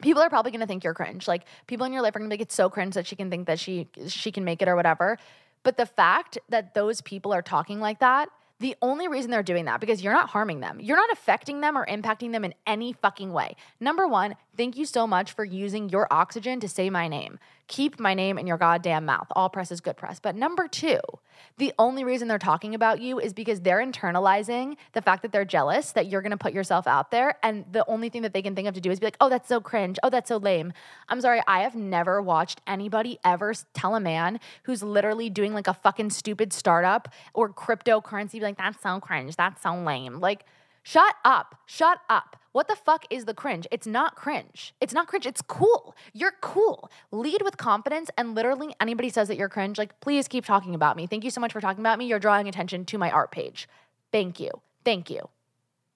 [0.00, 1.28] people are probably going to think you're cringe.
[1.28, 3.16] Like people in your life are going to be like, it's so cringe that she
[3.16, 5.18] can think that she she can make it or whatever.
[5.62, 9.66] But the fact that those people are talking like that, the only reason they're doing
[9.66, 10.80] that because you're not harming them.
[10.80, 13.56] You're not affecting them or impacting them in any fucking way.
[13.78, 17.38] Number 1, thank you so much for using your oxygen to say my name
[17.70, 19.28] keep my name in your goddamn mouth.
[19.36, 20.18] All press is good press.
[20.18, 20.98] But number two,
[21.56, 25.44] the only reason they're talking about you is because they're internalizing the fact that they're
[25.44, 27.36] jealous that you're gonna put yourself out there.
[27.44, 29.28] And the only thing that they can think of to do is be like, oh,
[29.28, 30.00] that's so cringe.
[30.02, 30.72] Oh, that's so lame.
[31.08, 35.68] I'm sorry, I have never watched anybody ever tell a man who's literally doing like
[35.68, 39.36] a fucking stupid startup or cryptocurrency, be like, that's so cringe.
[39.36, 40.18] That's so lame.
[40.18, 40.44] Like,
[40.82, 41.56] Shut up.
[41.66, 42.36] Shut up.
[42.52, 43.66] What the fuck is the cringe?
[43.70, 44.74] It's not cringe.
[44.80, 45.26] It's not cringe.
[45.26, 45.94] It's cool.
[46.12, 46.90] You're cool.
[47.12, 48.10] Lead with confidence.
[48.18, 51.06] And literally, anybody says that you're cringe, like, please keep talking about me.
[51.06, 52.06] Thank you so much for talking about me.
[52.06, 53.68] You're drawing attention to my art page.
[54.10, 54.50] Thank you.
[54.84, 55.28] Thank you.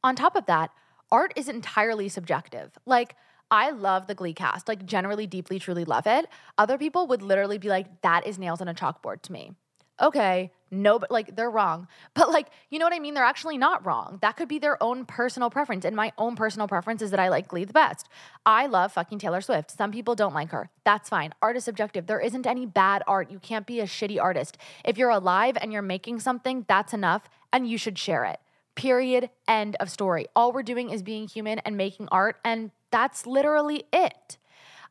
[0.04, 0.70] On top of that,
[1.10, 2.78] art is entirely subjective.
[2.86, 3.16] Like,
[3.50, 6.26] I love the Glee cast, like, generally, deeply, truly love it.
[6.56, 9.52] Other people would literally be like, that is nails on a chalkboard to me
[10.00, 11.86] okay, no, but like they're wrong.
[12.14, 13.14] But like, you know what I mean?
[13.14, 14.18] They're actually not wrong.
[14.22, 15.84] That could be their own personal preference.
[15.84, 18.08] And my own personal preference is that I like Glee the best.
[18.46, 19.72] I love fucking Taylor Swift.
[19.72, 20.70] Some people don't like her.
[20.84, 21.34] That's fine.
[21.42, 22.06] Art is subjective.
[22.06, 23.30] There isn't any bad art.
[23.30, 24.56] You can't be a shitty artist.
[24.84, 28.38] If you're alive and you're making something, that's enough and you should share it.
[28.76, 29.30] Period.
[29.48, 30.26] End of story.
[30.36, 32.36] All we're doing is being human and making art.
[32.44, 34.38] And that's literally it.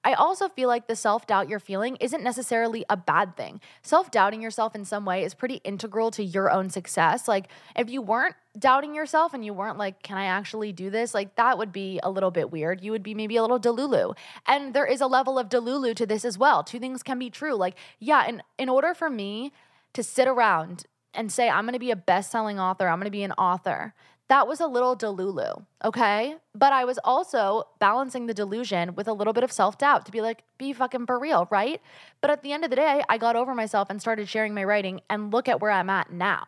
[0.03, 3.61] I also feel like the self doubt you're feeling isn't necessarily a bad thing.
[3.81, 7.27] Self doubting yourself in some way is pretty integral to your own success.
[7.27, 11.13] Like, if you weren't doubting yourself and you weren't like, can I actually do this?
[11.13, 12.83] Like, that would be a little bit weird.
[12.83, 14.15] You would be maybe a little delulu.
[14.45, 16.63] And there is a level of delulu to this as well.
[16.63, 17.55] Two things can be true.
[17.55, 19.51] Like, yeah, and in order for me
[19.93, 23.23] to sit around and say, I'm gonna be a best selling author, I'm gonna be
[23.23, 23.93] an author
[24.33, 26.35] that was a little delulu, okay?
[26.55, 30.11] But I was also balancing the delusion with a little bit of self doubt to
[30.11, 31.79] be like, be fucking for real, right?
[32.19, 34.63] But at the end of the day, I got over myself and started sharing my
[34.63, 36.47] writing, and look at where I'm at now.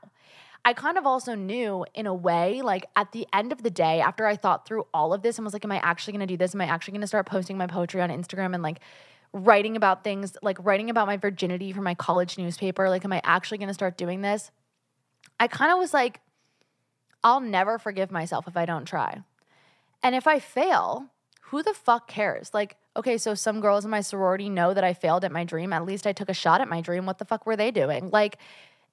[0.66, 4.02] I kind of also knew in a way, like at the end of the day,
[4.02, 6.38] after I thought through all of this and was like, am I actually gonna do
[6.38, 6.56] this?
[6.56, 8.80] Am I actually gonna start posting my poetry on Instagram and like
[9.32, 12.90] writing about things, like writing about my virginity for my college newspaper?
[12.90, 14.50] Like, am I actually gonna start doing this?
[15.40, 16.22] I kind of was like,
[17.26, 19.24] I'll never forgive myself if I don't try.
[20.04, 21.08] And if I fail,
[21.42, 22.54] who the fuck cares?
[22.54, 25.74] Like, okay, so some girls in my sorority know that I failed at my dream.
[25.74, 27.08] At least I took a shot at my dream.
[27.08, 28.12] What the fuck were they doing?
[28.12, 28.38] Like,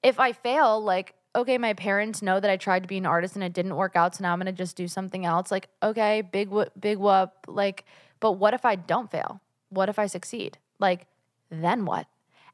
[0.01, 3.35] if I fail, like, okay, my parents know that I tried to be an artist
[3.35, 5.51] and it didn't work out, so now I'm gonna just do something else.
[5.51, 7.31] Like, okay, big whoop, big whoop.
[7.47, 7.85] Like,
[8.19, 9.41] but what if I don't fail?
[9.69, 10.57] What if I succeed?
[10.79, 11.05] Like,
[11.51, 12.07] then what?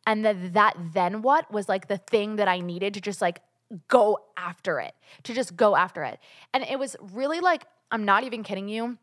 [0.06, 3.42] And that that then what was like the thing that I needed to just like
[3.88, 6.20] go after it, to just go after it.
[6.54, 8.98] And it was really like, I'm not even kidding you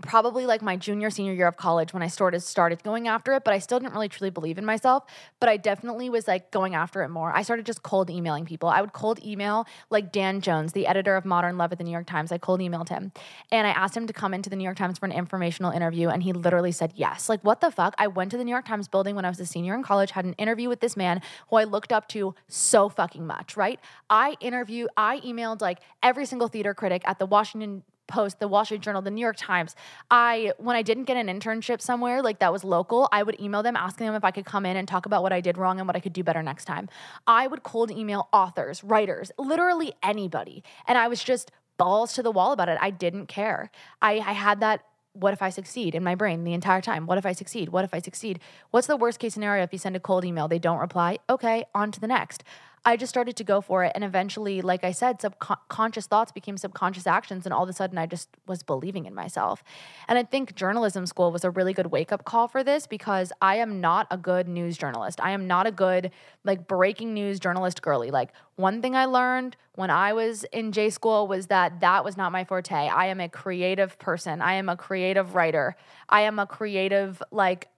[0.00, 3.44] probably like my junior senior year of college when I started started going after it,
[3.44, 5.04] but I still didn't really truly believe in myself,
[5.38, 7.32] but I definitely was like going after it more.
[7.34, 8.68] I started just cold emailing people.
[8.68, 11.90] I would cold email like Dan Jones, the editor of Modern Love at the New
[11.90, 12.32] York Times.
[12.32, 13.12] I cold emailed him
[13.50, 16.08] and I asked him to come into the New York Times for an informational interview
[16.08, 17.28] and he literally said yes.
[17.28, 17.94] Like what the fuck?
[17.98, 20.12] I went to the New York Times building when I was a senior in college,
[20.12, 23.78] had an interview with this man who I looked up to so fucking much, right?
[24.08, 28.64] I interview I emailed like every single theater critic at the Washington Post, the Wall
[28.64, 29.74] Street Journal, the New York Times.
[30.10, 33.62] I when I didn't get an internship somewhere like that was local, I would email
[33.62, 35.78] them asking them if I could come in and talk about what I did wrong
[35.78, 36.88] and what I could do better next time.
[37.26, 40.62] I would cold email authors, writers, literally anybody.
[40.86, 42.76] And I was just balls to the wall about it.
[42.80, 43.70] I didn't care.
[44.02, 47.06] I, I had that what if I succeed in my brain the entire time?
[47.06, 47.70] What if I succeed?
[47.70, 48.38] What if I succeed?
[48.70, 51.18] What's the worst case scenario if you send a cold email, they don't reply?
[51.28, 52.44] Okay, on to the next.
[52.84, 53.92] I just started to go for it.
[53.94, 57.44] And eventually, like I said, subconscious thoughts became subconscious actions.
[57.44, 59.62] And all of a sudden, I just was believing in myself.
[60.08, 63.32] And I think journalism school was a really good wake up call for this because
[63.42, 65.20] I am not a good news journalist.
[65.20, 66.10] I am not a good,
[66.42, 68.10] like, breaking news journalist girly.
[68.10, 72.16] Like, one thing I learned when I was in J school was that that was
[72.16, 72.74] not my forte.
[72.74, 75.76] I am a creative person, I am a creative writer,
[76.08, 77.68] I am a creative, like,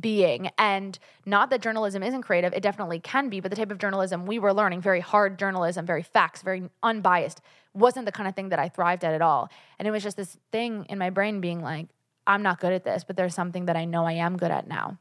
[0.00, 0.50] being.
[0.58, 4.26] And not that journalism isn't creative, it definitely can be, but the type of journalism
[4.26, 7.40] we were learning, very hard journalism, very facts, very unbiased,
[7.74, 9.50] wasn't the kind of thing that I thrived at at all.
[9.78, 11.88] And it was just this thing in my brain being like,
[12.26, 14.68] I'm not good at this, but there's something that I know I am good at
[14.68, 14.98] now.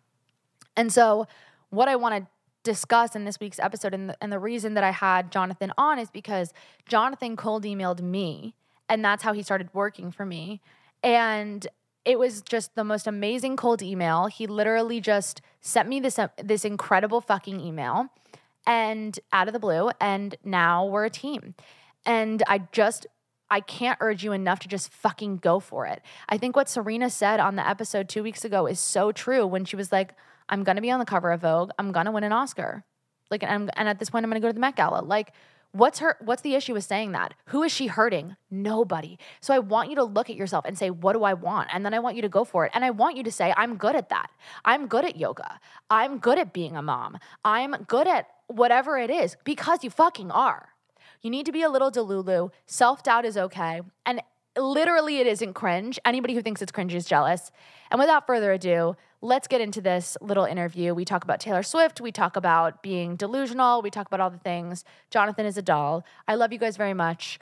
[0.77, 1.27] And so,
[1.69, 2.27] what I want to
[2.63, 5.99] discuss in this week's episode, and the, and the reason that I had Jonathan on
[5.99, 6.53] is because
[6.87, 8.53] Jonathan cold emailed me,
[8.87, 10.61] and that's how he started working for me.
[11.03, 11.67] And
[12.07, 14.27] it was just the most amazing cold email.
[14.27, 18.07] He literally just sent me this uh, this incredible fucking email
[18.65, 21.53] and out of the blue and now we're a team.
[22.05, 23.07] And I just
[23.49, 26.01] I can't urge you enough to just fucking go for it.
[26.29, 29.65] I think what Serena said on the episode two weeks ago is so true when
[29.65, 30.15] she was like,
[30.47, 32.85] I'm gonna be on the cover of Vogue, I'm gonna win an Oscar.
[33.29, 35.01] Like, and, and at this point, I'm gonna go to the Met Gala.
[35.01, 35.33] Like,
[35.71, 37.33] What's her what's the issue with saying that?
[37.47, 38.35] Who is she hurting?
[38.49, 39.19] Nobody.
[39.41, 41.85] So I want you to look at yourself and say, "What do I want?" And
[41.85, 42.71] then I want you to go for it.
[42.73, 44.31] And I want you to say, "I'm good at that.
[44.65, 45.59] I'm good at yoga.
[45.89, 47.19] I'm good at being a mom.
[47.43, 50.69] I'm good at whatever it is because you fucking are."
[51.21, 52.51] You need to be a little delulu.
[52.65, 53.81] Self-doubt is okay.
[54.05, 54.21] And
[54.57, 55.99] literally it isn't cringe.
[56.05, 57.51] Anybody who thinks it's cringe is jealous.
[57.91, 60.93] And without further ado, let's get into this little interview.
[60.93, 64.37] We talk about Taylor Swift, we talk about being delusional, we talk about all the
[64.37, 64.83] things.
[65.09, 66.03] Jonathan is a doll.
[66.27, 67.39] I love you guys very much.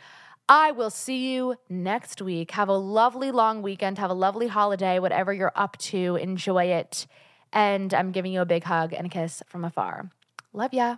[0.48, 2.52] I will see you next week.
[2.52, 3.98] Have a lovely long weekend.
[3.98, 6.18] Have a lovely holiday, whatever you're up to.
[6.18, 7.08] Enjoy it.
[7.52, 10.12] And I'm giving you a big hug and a kiss from afar.
[10.54, 10.98] Love ya.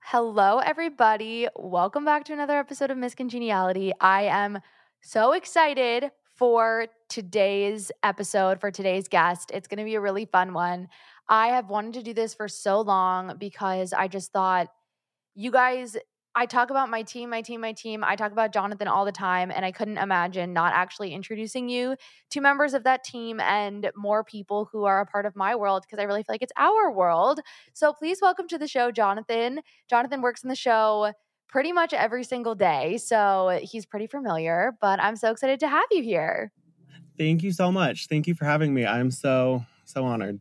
[0.00, 1.48] Hello, everybody.
[1.56, 3.92] Welcome back to another episode of Miss Congeniality.
[4.00, 4.60] I am
[5.06, 9.52] so excited for today's episode, for today's guest.
[9.54, 10.88] It's going to be a really fun one.
[11.28, 14.66] I have wanted to do this for so long because I just thought
[15.36, 15.96] you guys
[16.38, 18.04] I talk about my team, my team, my team.
[18.04, 21.96] I talk about Jonathan all the time, and I couldn't imagine not actually introducing you
[22.28, 25.84] to members of that team and more people who are a part of my world
[25.86, 27.40] because I really feel like it's our world.
[27.72, 29.60] So please welcome to the show, Jonathan.
[29.88, 31.12] Jonathan works in the show
[31.48, 32.98] pretty much every single day.
[32.98, 36.52] So uh, he's pretty familiar, but I'm so excited to have you here.
[37.18, 38.08] Thank you so much.
[38.08, 38.84] Thank you for having me.
[38.84, 40.40] I'm so so honored.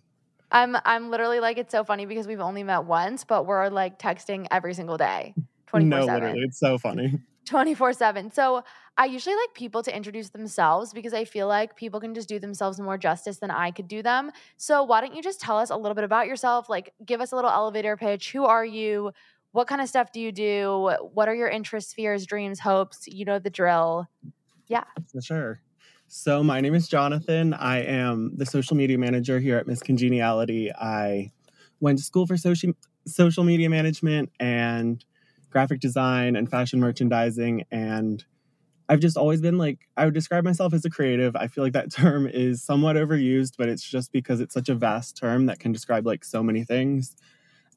[0.52, 4.00] I'm I'm literally like it's so funny because we've only met once, but we're like
[4.00, 5.34] texting every single day.
[5.68, 5.90] 24/7.
[5.90, 7.20] No, literally, it's so funny.
[7.46, 8.34] 24/7.
[8.34, 8.64] So,
[8.98, 12.40] I usually like people to introduce themselves because I feel like people can just do
[12.40, 14.32] themselves more justice than I could do them.
[14.58, 16.70] So, why don't you just tell us a little bit about yourself?
[16.70, 18.32] Like give us a little elevator pitch.
[18.32, 19.12] Who are you?
[19.56, 20.94] What kind of stuff do you do?
[21.14, 23.08] What are your interests, fears, dreams, hopes?
[23.08, 24.06] You know the drill.
[24.68, 24.84] Yeah.
[25.10, 25.62] For sure.
[26.08, 27.54] So, my name is Jonathan.
[27.54, 30.74] I am the social media manager here at Miss Congeniality.
[30.74, 31.32] I
[31.80, 32.74] went to school for social
[33.08, 35.06] social media management and
[35.50, 38.26] graphic design and fashion merchandising and
[38.90, 41.36] I've just always been like I would describe myself as a creative.
[41.36, 44.76] I feel like that term is somewhat overused, but it's just because it's such a
[44.76, 47.16] vast term that can describe like so many things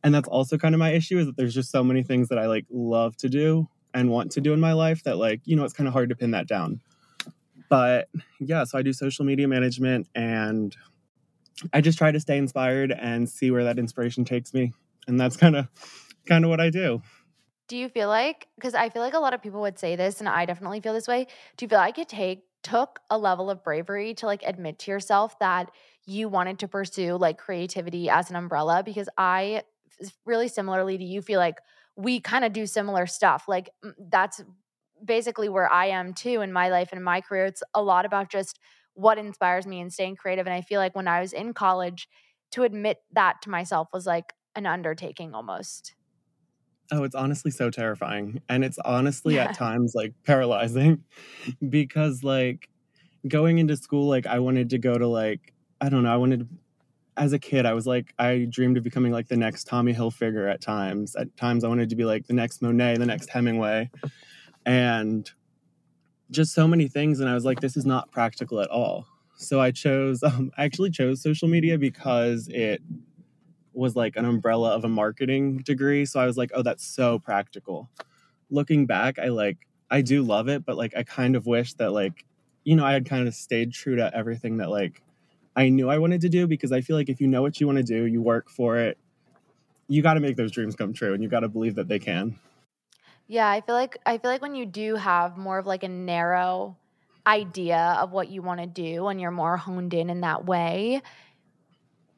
[0.03, 2.39] and that's also kind of my issue is that there's just so many things that
[2.39, 5.57] I like love to do and want to do in my life that like you
[5.57, 6.81] know it's kind of hard to pin that down.
[7.69, 8.09] But
[8.41, 10.77] yeah so I do social media management and
[11.73, 14.73] I just try to stay inspired and see where that inspiration takes me.
[15.07, 15.69] And that's kind of
[16.27, 17.03] kind of what I do.
[17.67, 20.21] Do you feel like because I feel like a lot of people would say this
[20.21, 21.27] and I definitely feel this way
[21.57, 24.91] do you feel like it take took a level of bravery to like admit to
[24.91, 25.71] yourself that
[26.07, 28.83] you wanted to pursue like creativity as an umbrella?
[28.83, 29.63] Because I
[30.25, 31.59] really similarly to you feel like
[31.97, 33.45] we kind of do similar stuff.
[33.49, 34.43] Like that's
[35.05, 37.47] basically where I am too in my life and in my career.
[37.47, 38.59] It's a lot about just
[38.95, 40.47] what inspires me and staying creative.
[40.47, 42.09] And I feel like when I was in college,
[42.53, 45.95] to admit that to myself was like an undertaking almost.
[46.91, 48.41] Oh, it's honestly so terrifying.
[48.49, 49.45] And it's honestly yeah.
[49.45, 51.05] at times like paralyzing
[51.69, 52.69] because like
[53.27, 56.49] going into school, like I wanted to go to like, I don't know, I wanted
[57.19, 60.51] as a kid, I was like, I dreamed of becoming like the next Tommy Hilfiger
[60.51, 61.17] at times.
[61.17, 63.91] At times, I wanted to be like the next Monet, the next Hemingway,
[64.65, 65.31] and
[66.31, 67.19] just so many things.
[67.19, 69.07] And I was like, this is not practical at all.
[69.37, 72.81] So I chose, um, I actually chose social media because it
[73.73, 76.07] was like an umbrella of a marketing degree.
[76.07, 77.91] So I was like, oh, that's so practical.
[78.49, 79.59] Looking back, I like,
[79.91, 82.25] I do love it, but like, I kind of wish that like,
[82.65, 85.03] you know, I had kind of stayed true to everything that like
[85.59, 87.67] I knew I wanted to do because I feel like if you know what you
[87.67, 88.97] want to do, you work for it,
[89.89, 91.99] you got to make those dreams come true and you got to believe that they
[91.99, 92.39] can.
[93.27, 95.89] Yeah, I feel like I feel like when you do have more of like a
[95.89, 96.77] narrow
[97.27, 101.03] idea of what you want to do and you're more honed in in that way,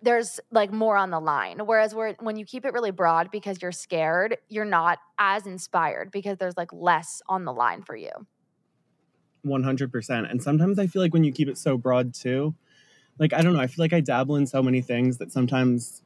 [0.03, 1.61] there's like more on the line.
[1.61, 6.11] Whereas where when you keep it really broad because you're scared, you're not as inspired
[6.11, 8.11] because there's like less on the line for you.
[9.47, 10.31] 100%.
[10.31, 12.55] And sometimes I feel like when you keep it so broad too,
[13.21, 16.03] like I don't know, I feel like I dabble in so many things that sometimes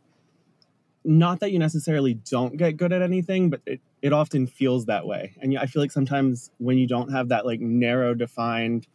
[1.05, 5.07] not that you necessarily don't get good at anything, but it, it often feels that
[5.07, 5.35] way.
[5.41, 8.87] And I feel like sometimes when you don't have that like narrow defined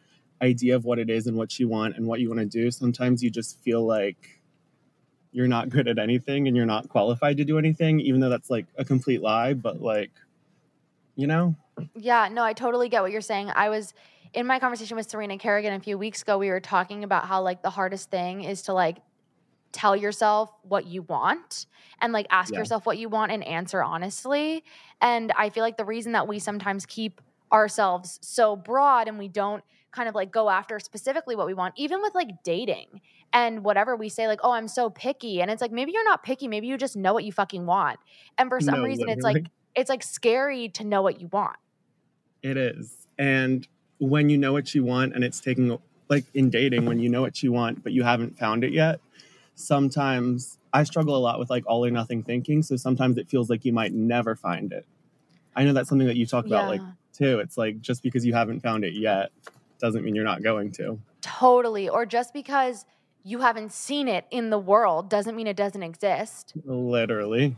[0.42, 2.72] idea of what it is and what you want and what you want to do,
[2.72, 4.42] sometimes you just feel like
[5.32, 8.50] you're not good at anything and you're not qualified to do anything, even though that's
[8.50, 9.54] like a complete lie.
[9.54, 10.12] But like,
[11.16, 11.56] you know?
[11.96, 13.52] Yeah, no, I totally get what you're saying.
[13.56, 13.94] I was
[14.34, 17.42] in my conversation with Serena Kerrigan a few weeks ago, we were talking about how
[17.42, 18.98] like the hardest thing is to like
[19.72, 21.68] tell yourself what you want
[22.02, 22.60] and like ask yeah.
[22.60, 24.64] yourself what you want and answer honestly.
[25.02, 27.22] And I feel like the reason that we sometimes keep
[27.52, 31.74] ourselves so broad and we don't kind of like go after specifically what we want,
[31.78, 33.02] even with like dating
[33.34, 35.42] and whatever we say, like, oh, I'm so picky.
[35.42, 36.48] And it's like, maybe you're not picky.
[36.48, 38.00] Maybe you just know what you fucking want.
[38.38, 41.58] And for some No, reason, it's like, it's like scary to know what you want.
[42.44, 43.08] It is.
[43.18, 43.68] And
[44.00, 45.78] when you know what you want and it's taking
[46.10, 49.00] like in dating when you know what you want but you haven't found it yet,
[49.56, 53.50] sometimes I struggle a lot with like all or nothing thinking, so sometimes it feels
[53.50, 54.86] like you might never find it.
[55.56, 56.82] I know that's something that you talk about like
[57.14, 57.40] too.
[57.40, 59.32] It's like just because you haven't found it yet
[59.80, 61.00] doesn't mean you're not going to.
[61.22, 61.90] Totally.
[61.90, 62.86] Or just because
[63.24, 66.54] you haven't seen it in the world doesn't mean it doesn't exist.
[66.66, 67.56] Literally.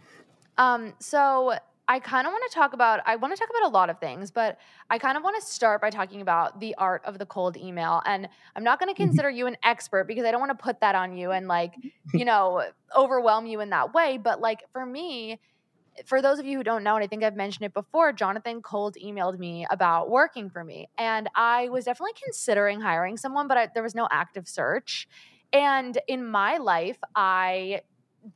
[0.58, 1.58] Um, so
[1.92, 4.00] I kind of want to talk about I want to talk about a lot of
[4.00, 4.58] things, but
[4.90, 8.02] I kind of want to start by talking about the art of the cold email.
[8.06, 9.10] And I'm not going to mm-hmm.
[9.10, 11.74] consider you an expert because I don't want to put that on you and like,
[12.14, 12.64] you know,
[12.96, 15.42] overwhelm you in that way, but like for me,
[16.06, 18.62] for those of you who don't know, and I think I've mentioned it before, Jonathan
[18.62, 20.88] cold emailed me about working for me.
[20.98, 25.10] And I was definitely considering hiring someone, but I, there was no active search.
[25.52, 27.82] And in my life, I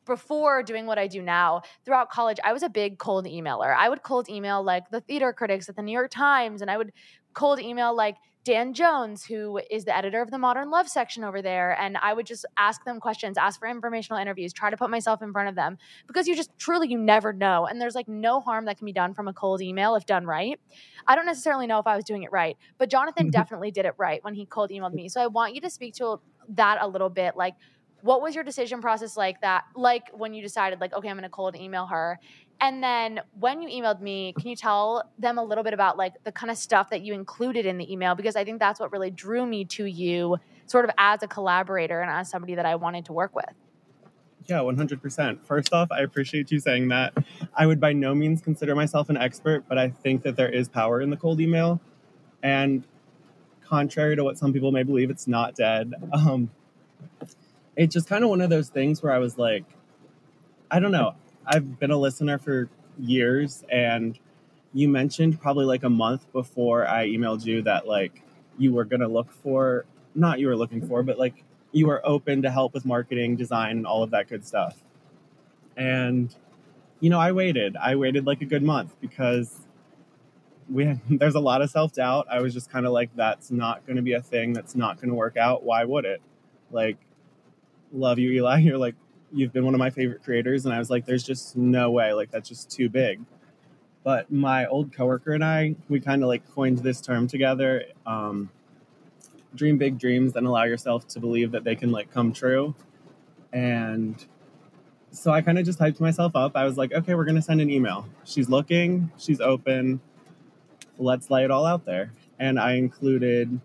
[0.06, 3.76] before doing what I do now, throughout college, I was a big cold emailer.
[3.76, 6.78] I would cold email like the theater critics at the New York Times, and I
[6.78, 6.92] would
[7.34, 8.16] cold email like
[8.46, 11.76] Dan Jones, who is the editor of the Modern Love section over there.
[11.82, 15.24] And I would just ask them questions, ask for informational interviews, try to put myself
[15.24, 17.66] in front of them because you just truly, you never know.
[17.66, 20.28] And there's like no harm that can be done from a cold email if done
[20.28, 20.60] right.
[21.08, 23.96] I don't necessarily know if I was doing it right, but Jonathan definitely did it
[23.98, 25.10] right when he cold emailed me.
[25.10, 26.20] So I want you to speak to
[26.50, 27.36] that a little bit.
[27.36, 27.56] Like,
[28.06, 31.28] what was your decision process like that like when you decided like okay i'm to
[31.30, 32.20] cold email her
[32.62, 36.14] and then when you emailed me can you tell them a little bit about like
[36.24, 38.92] the kind of stuff that you included in the email because i think that's what
[38.92, 40.38] really drew me to you
[40.68, 43.54] sort of as a collaborator and as somebody that i wanted to work with
[44.48, 45.44] Yeah, 100%.
[45.44, 47.18] First off, I appreciate you saying that.
[47.56, 50.70] I would by no means consider myself an expert, but I think that there is
[50.70, 51.82] power in the cold email.
[52.44, 52.84] And
[53.64, 55.96] contrary to what some people may believe, it's not dead.
[56.14, 56.52] Um,
[57.76, 59.66] it's just kind of one of those things where I was like,
[60.72, 61.16] I don't know.
[61.46, 64.18] I've been a listener for years, and
[64.74, 68.24] you mentioned probably like a month before I emailed you that like
[68.58, 72.42] you were gonna look for, not you were looking for, but like you were open
[72.42, 74.82] to help with marketing, design, and all of that good stuff.
[75.78, 76.34] And
[77.00, 77.76] you know, I waited.
[77.78, 79.60] I waited like a good month because
[80.70, 82.28] we had, there's a lot of self doubt.
[82.30, 84.54] I was just kind of like, that's not going to be a thing.
[84.54, 85.64] That's not going to work out.
[85.64, 86.22] Why would it?
[86.72, 86.98] Like,
[87.96, 88.58] love you, Eli.
[88.60, 88.96] You're like,
[89.34, 92.14] you've been one of my favorite creators, and I was like, there's just no way.
[92.14, 93.22] Like, that's just too big.
[94.04, 97.86] But my old coworker and I, we kind of like coined this term together.
[98.06, 98.52] Um,
[99.56, 102.76] dream big dreams and allow yourself to believe that they can like come true.
[103.54, 104.24] And
[105.12, 106.56] so I kind of just hyped myself up.
[106.56, 108.08] I was like, okay, we're going to send an email.
[108.26, 110.02] She's looking, she's open.
[110.98, 112.12] Let's lay it all out there.
[112.38, 113.60] And I included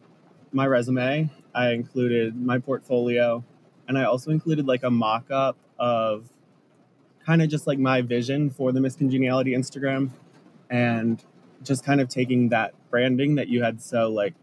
[0.53, 3.45] my resume, I included my portfolio,
[3.91, 6.31] and I also included like a mock up of
[7.27, 10.11] kind of just like my vision for the Miss Congeniality Instagram
[10.71, 11.23] and
[11.65, 14.35] just kind of taking that branding that you had so like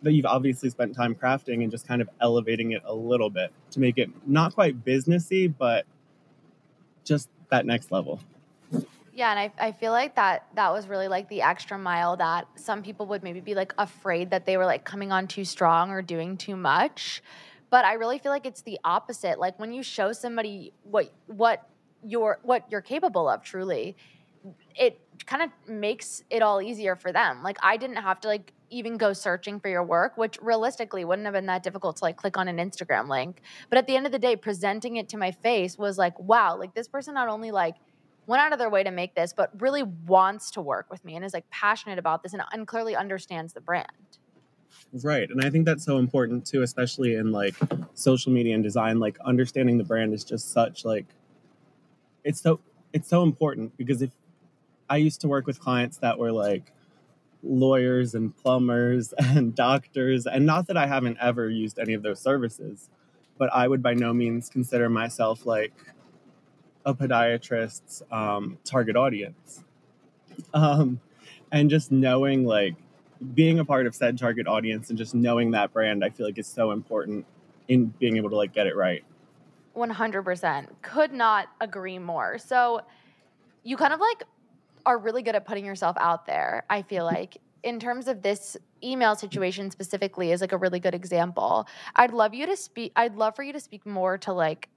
[0.00, 3.52] that you've obviously spent time crafting and just kind of elevating it a little bit
[3.72, 5.84] to make it not quite businessy, but
[7.04, 8.20] just that next level.
[9.12, 12.48] Yeah, and I, I feel like that that was really like the extra mile that
[12.56, 15.90] some people would maybe be like afraid that they were like coming on too strong
[15.90, 17.22] or doing too much.
[17.74, 19.40] But I really feel like it's the opposite.
[19.40, 21.68] Like when you show somebody what what
[22.04, 23.96] you're what you're capable of truly,
[24.76, 27.42] it kind of makes it all easier for them.
[27.42, 31.26] Like I didn't have to like even go searching for your work, which realistically wouldn't
[31.26, 33.42] have been that difficult to like click on an Instagram link.
[33.70, 36.56] But at the end of the day, presenting it to my face was like, wow,
[36.56, 37.74] like this person not only like
[38.28, 41.16] went out of their way to make this, but really wants to work with me
[41.16, 43.88] and is like passionate about this and, and clearly understands the brand.
[45.02, 45.28] Right.
[45.28, 47.54] And I think that's so important too, especially in like
[47.94, 49.00] social media and design.
[49.00, 51.06] Like understanding the brand is just such like
[52.22, 52.60] it's so
[52.92, 54.10] it's so important because if
[54.88, 56.72] I used to work with clients that were like
[57.42, 62.20] lawyers and plumbers and doctors, and not that I haven't ever used any of those
[62.20, 62.88] services,
[63.38, 65.72] but I would by no means consider myself like
[66.86, 69.64] a podiatrist's um, target audience.
[70.52, 71.00] Um,
[71.50, 72.74] and just knowing like
[73.34, 76.38] being a part of said target audience and just knowing that brand, I feel like
[76.38, 77.26] is so important
[77.68, 79.04] in being able to like get it right.
[79.76, 80.66] 100%.
[80.82, 82.38] Could not agree more.
[82.38, 82.80] So
[83.62, 84.24] you kind of like
[84.86, 87.38] are really good at putting yourself out there, I feel like.
[87.62, 91.66] In terms of this email situation specifically is like a really good example.
[91.96, 94.68] I'd love you to speak I'd love for you to speak more to like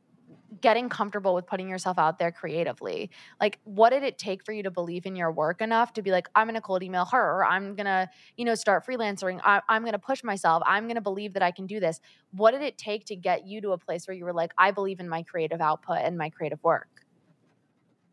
[0.61, 3.09] getting comfortable with putting yourself out there creatively.
[3.39, 6.11] Like, what did it take for you to believe in your work enough to be
[6.11, 9.83] like, I'm gonna cold email her, or I'm gonna, you know, start freelancing, I, I'm
[9.83, 11.99] gonna push myself, I'm gonna believe that I can do this.
[12.31, 14.71] What did it take to get you to a place where you were like, I
[14.71, 16.87] believe in my creative output and my creative work?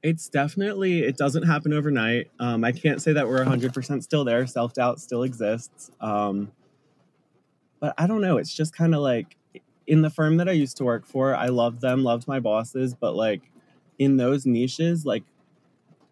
[0.03, 2.31] It's definitely, it doesn't happen overnight.
[2.39, 4.47] Um, I can't say that we're 100% still there.
[4.47, 5.91] Self doubt still exists.
[5.99, 6.53] Um,
[7.81, 8.37] but I don't know.
[8.37, 9.37] It's just kind of like,
[9.87, 12.95] in the firm that I used to work for, I loved them, loved my bosses,
[12.95, 13.43] but like
[13.99, 15.25] in those niches, like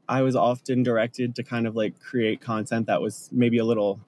[0.09, 4.01] I was often directed to kind of like create content that was maybe a little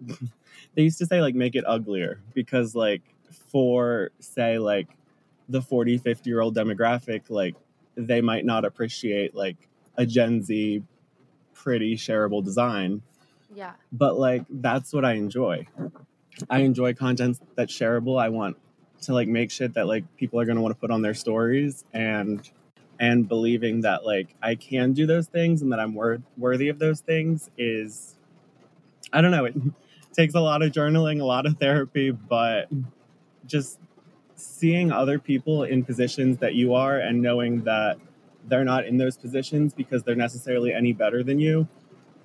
[0.74, 4.88] they used to say like make it uglier because like for say like
[5.48, 7.54] the 40 50 year old demographic like
[7.96, 9.56] they might not appreciate like
[9.96, 10.82] a gen z
[11.54, 13.02] pretty shareable design.
[13.54, 13.72] Yeah.
[13.90, 15.66] But like that's what i enjoy.
[16.50, 18.20] I enjoy content that's shareable.
[18.20, 18.56] I want
[19.02, 21.14] to like make shit that like people are going to want to put on their
[21.14, 22.50] stories and
[22.98, 26.78] and believing that like I can do those things and that I'm wor- worthy of
[26.78, 28.16] those things is
[29.12, 29.54] I don't know it
[30.12, 32.68] takes a lot of journaling, a lot of therapy, but
[33.46, 33.78] just
[34.34, 37.98] seeing other people in positions that you are and knowing that
[38.48, 41.68] they're not in those positions because they're necessarily any better than you,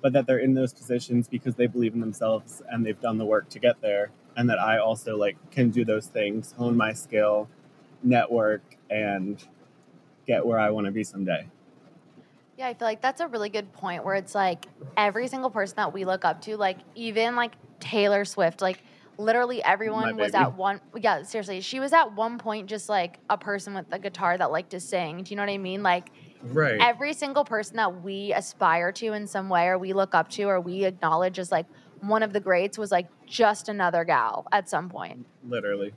[0.00, 3.24] but that they're in those positions because they believe in themselves and they've done the
[3.24, 6.92] work to get there and that I also like can do those things, hone my
[6.92, 7.48] skill,
[8.02, 9.42] network, and
[10.26, 11.46] get where I want to be someday.
[12.56, 14.66] Yeah, I feel like that's a really good point where it's like
[14.96, 18.82] every single person that we look up to, like even like Taylor Swift, like
[19.18, 23.38] literally everyone was at one yeah, seriously, she was at one point just like a
[23.38, 25.22] person with a guitar that liked to sing.
[25.22, 25.82] Do you know what I mean?
[25.82, 26.10] Like
[26.42, 26.78] right.
[26.80, 30.44] every single person that we aspire to in some way or we look up to
[30.44, 31.66] or we acknowledge as like
[32.02, 35.24] one of the greats was like just another gal at some point.
[35.48, 35.94] Literally.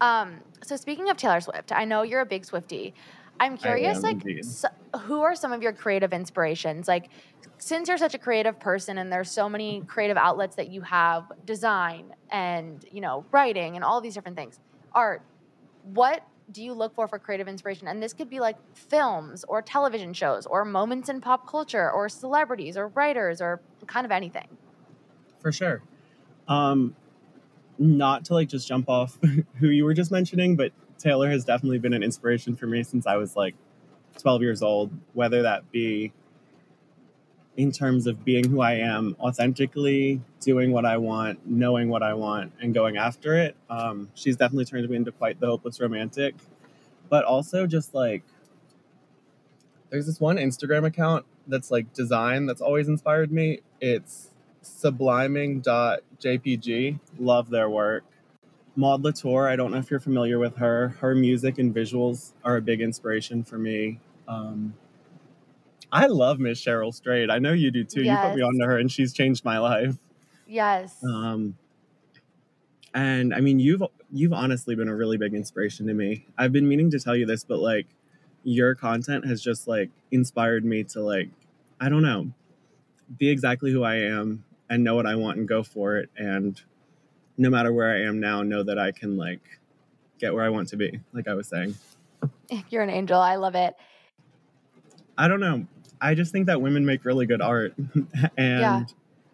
[0.00, 2.92] Um, so speaking of Taylor Swift, I know you're a big Swiftie.
[3.40, 4.68] I'm curious, like, so,
[5.00, 6.86] who are some of your creative inspirations?
[6.86, 7.10] Like,
[7.58, 11.32] since you're such a creative person and there's so many creative outlets that you have,
[11.44, 14.60] design and you know writing and all these different things,
[14.92, 15.22] art.
[15.82, 17.88] What do you look for for creative inspiration?
[17.88, 22.08] And this could be like films or television shows or moments in pop culture or
[22.08, 24.46] celebrities or writers or kind of anything
[25.44, 25.82] for sure.
[26.48, 26.96] Um,
[27.78, 29.18] not to like just jump off
[29.60, 33.06] who you were just mentioning, but Taylor has definitely been an inspiration for me since
[33.06, 33.54] I was like
[34.20, 36.14] 12 years old, whether that be
[37.58, 42.14] in terms of being who I am authentically, doing what I want, knowing what I
[42.14, 43.54] want, and going after it.
[43.68, 46.36] Um, she's definitely turned me into quite the hopeless romantic,
[47.10, 48.22] but also just like
[49.90, 53.60] there's this one Instagram account that's like design that's always inspired me.
[53.78, 54.30] It's
[54.64, 57.00] subliming.jpg.
[57.18, 58.04] Love their work.
[58.76, 60.88] Maude Latour, I don't know if you're familiar with her.
[61.00, 64.00] Her music and visuals are a big inspiration for me.
[64.26, 64.74] Um,
[65.92, 67.30] I love Miss Cheryl Strayed.
[67.30, 68.02] I know you do too.
[68.02, 68.24] Yes.
[68.24, 69.96] You put me onto her and she's changed my life.
[70.46, 70.96] Yes.
[71.04, 71.56] Um,
[72.92, 76.26] and I mean, you've you've honestly been a really big inspiration to me.
[76.36, 77.86] I've been meaning to tell you this, but like
[78.42, 81.28] your content has just like inspired me to like
[81.80, 82.32] I don't know,
[83.18, 86.10] be exactly who I am and know what I want and go for it.
[86.16, 86.60] And
[87.36, 89.42] no matter where I am now, know that I can like
[90.18, 91.74] get where I want to be, like I was saying.
[92.70, 93.18] You're an angel.
[93.18, 93.74] I love it.
[95.16, 95.66] I don't know.
[96.00, 97.74] I just think that women make really good art.
[98.36, 98.84] and yeah.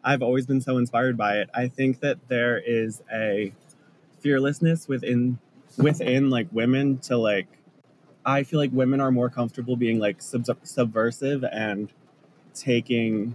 [0.04, 1.50] I've always been so inspired by it.
[1.54, 3.52] I think that there is a
[4.20, 5.38] fearlessness within
[5.78, 7.46] within like women to like
[8.24, 11.92] I feel like women are more comfortable being like sub- subversive and
[12.54, 13.34] taking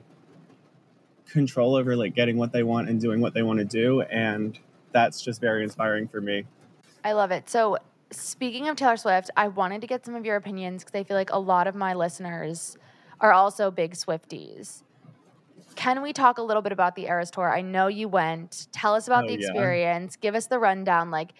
[1.30, 4.60] control over like getting what they want and doing what they want to do and
[4.92, 6.46] that's just very inspiring for me.
[7.04, 7.50] I love it.
[7.50, 7.78] So
[8.12, 11.18] speaking of taylor swift i wanted to get some of your opinions because i feel
[11.18, 12.78] like a lot of my listeners
[13.20, 14.84] are also big swifties.
[15.76, 17.50] Can we talk a little bit about the eras tour?
[17.50, 18.68] I know you went.
[18.72, 20.16] Tell us about oh, the experience.
[20.16, 20.22] Yeah.
[20.22, 21.32] give us the rundown like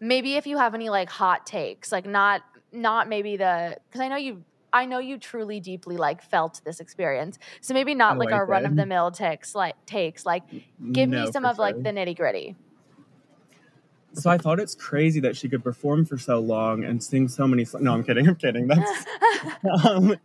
[0.00, 4.08] maybe if you have any like hot takes like not not maybe the because i
[4.08, 7.38] know you I know you truly deeply like felt this experience.
[7.60, 10.42] So maybe not like our run of the mill takes like takes like
[10.92, 11.64] give no, me some of sure.
[11.64, 12.56] like the nitty gritty.
[14.12, 17.46] So I thought it's crazy that she could perform for so long and sing so
[17.46, 17.64] many.
[17.78, 18.28] No, I'm kidding.
[18.28, 18.66] I'm kidding.
[18.66, 19.06] That's
[19.84, 20.16] um,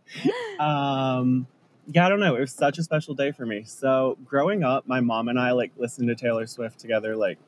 [0.58, 1.46] um,
[1.86, 2.06] yeah.
[2.06, 2.34] I don't know.
[2.34, 3.62] It was such a special day for me.
[3.64, 7.38] So growing up, my mom and I like listened to Taylor Swift together like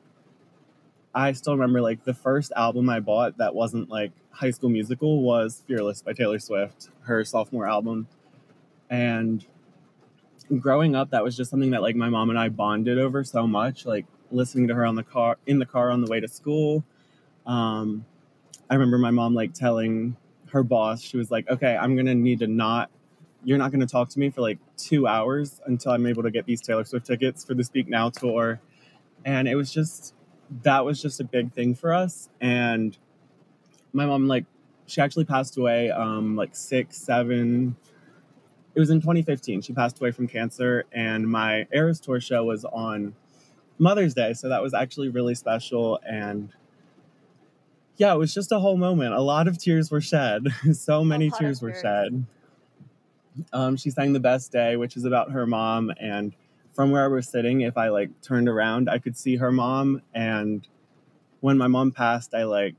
[1.13, 5.21] I still remember like the first album I bought that wasn't like High School Musical
[5.23, 8.07] was Fearless by Taylor Swift, her sophomore album.
[8.89, 9.45] And
[10.59, 13.47] growing up, that was just something that like my mom and I bonded over so
[13.47, 16.27] much, like listening to her on the car in the car on the way to
[16.27, 16.83] school.
[17.45, 18.05] Um,
[18.69, 20.15] I remember my mom like telling
[20.51, 22.91] her boss, she was like, okay, I'm to need to not,
[23.43, 26.45] you're not to talk to me for like two hours until I'm able to get
[26.45, 28.59] these Taylor Swift tickets for the Speak Now tour.
[29.25, 30.13] And it was just,
[30.63, 32.29] that was just a big thing for us.
[32.41, 32.97] And
[33.93, 34.45] my mom, like,
[34.85, 37.75] she actually passed away um, like six, seven,
[38.75, 39.61] it was in 2015.
[39.61, 43.13] She passed away from cancer, and my Eras Tour show was on
[43.77, 44.33] Mother's Day.
[44.33, 45.99] So that was actually really special.
[46.07, 46.53] And
[47.97, 49.13] yeah, it was just a whole moment.
[49.13, 50.47] A lot of tears were shed.
[50.73, 52.25] so many tears were shed.
[53.51, 55.91] Um, she sang The Best Day, which is about her mom.
[55.99, 56.33] And
[56.73, 60.01] from where I was sitting, if I like turned around, I could see her mom.
[60.13, 60.67] And
[61.41, 62.75] when my mom passed, I like,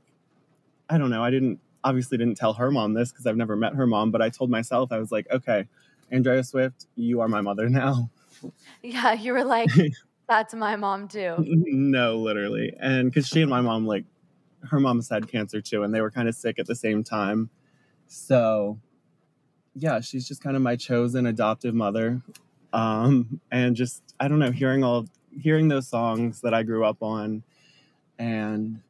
[0.89, 3.75] I don't know, I didn't obviously didn't tell her mom this because I've never met
[3.75, 5.67] her mom, but I told myself, I was like, okay,
[6.11, 8.09] Andrea Swift, you are my mother now.
[8.81, 9.69] Yeah, you were like,
[10.27, 11.35] that's my mom too.
[11.39, 12.73] no, literally.
[12.79, 14.05] And because she and my mom, like,
[14.69, 17.49] her mom's had cancer too, and they were kind of sick at the same time.
[18.07, 18.79] So,
[19.73, 22.21] yeah, she's just kind of my chosen adoptive mother.
[22.73, 25.07] Um, and just, I don't know, hearing all,
[25.37, 27.43] hearing those songs that I grew up on
[28.17, 28.81] and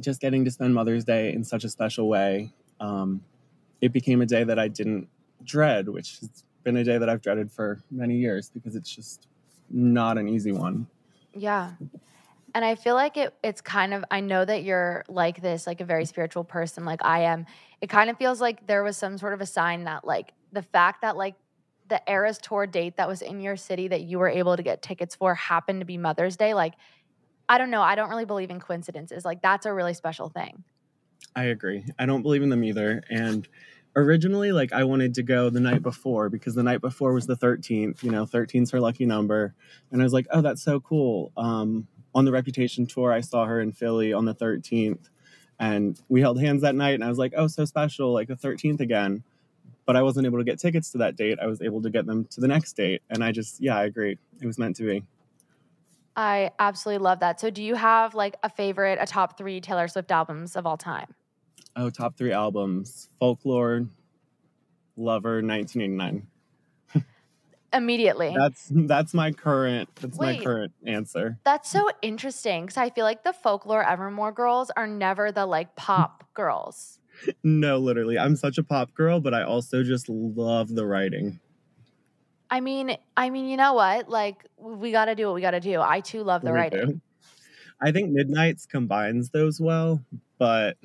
[0.00, 3.22] just getting to spend Mother's Day in such a special way, um,
[3.80, 5.08] it became a day that I didn't
[5.44, 9.28] dread, which has been a day that I've dreaded for many years because it's just
[9.70, 10.86] not an easy one.
[11.34, 11.72] Yeah.
[12.54, 15.80] And I feel like it it's kind of I know that you're like this, like
[15.80, 17.46] a very spiritual person like I am.
[17.80, 20.62] It kind of feels like there was some sort of a sign that like the
[20.62, 21.34] fact that like
[21.92, 24.80] the Eras tour date that was in your city that you were able to get
[24.80, 26.72] tickets for happened to be Mother's Day, like
[27.50, 29.26] I don't know, I don't really believe in coincidences.
[29.26, 30.64] Like that's a really special thing.
[31.36, 31.84] I agree.
[31.98, 33.46] I don't believe in them either and
[33.94, 37.36] originally like I wanted to go the night before because the night before was the
[37.36, 39.54] 13th, you know, 13's her lucky number.
[39.90, 43.44] And I was like, "Oh, that's so cool." Um on the Reputation tour, I saw
[43.44, 45.10] her in Philly on the 13th
[45.60, 48.36] and we held hands that night and I was like, "Oh, so special, like the
[48.36, 49.24] 13th again."
[49.84, 51.38] But I wasn't able to get tickets to that date.
[51.42, 53.84] I was able to get them to the next date and I just yeah, I
[53.84, 54.18] agree.
[54.40, 55.02] It was meant to be.
[56.14, 57.40] I absolutely love that.
[57.40, 60.76] So do you have like a favorite, a top 3 Taylor Swift albums of all
[60.76, 61.14] time?
[61.74, 63.86] Oh, top three albums: Folklore,
[64.96, 66.26] Lover, 1989.
[67.72, 68.34] Immediately.
[68.36, 70.38] That's that's my current that's Wait.
[70.38, 71.38] my current answer.
[71.44, 75.74] That's so interesting because I feel like the folklore Evermore girls are never the like
[75.74, 76.98] pop girls.
[77.42, 81.38] No, literally, I'm such a pop girl, but I also just love the writing.
[82.50, 84.08] I mean, I mean, you know what?
[84.08, 85.80] Like, we got to do what we got to do.
[85.80, 86.86] I too love the We writing.
[86.86, 87.00] do.
[87.80, 90.00] I think Midnights combines those well,
[90.38, 90.76] but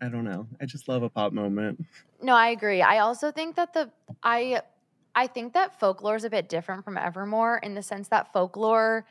[0.00, 0.46] I don't know.
[0.60, 1.84] I just love a pop moment.
[2.22, 2.82] No, I agree.
[2.82, 3.90] I also think that the
[4.22, 4.62] I
[5.14, 9.06] I think that folklore is a bit different from Evermore in the sense that folklore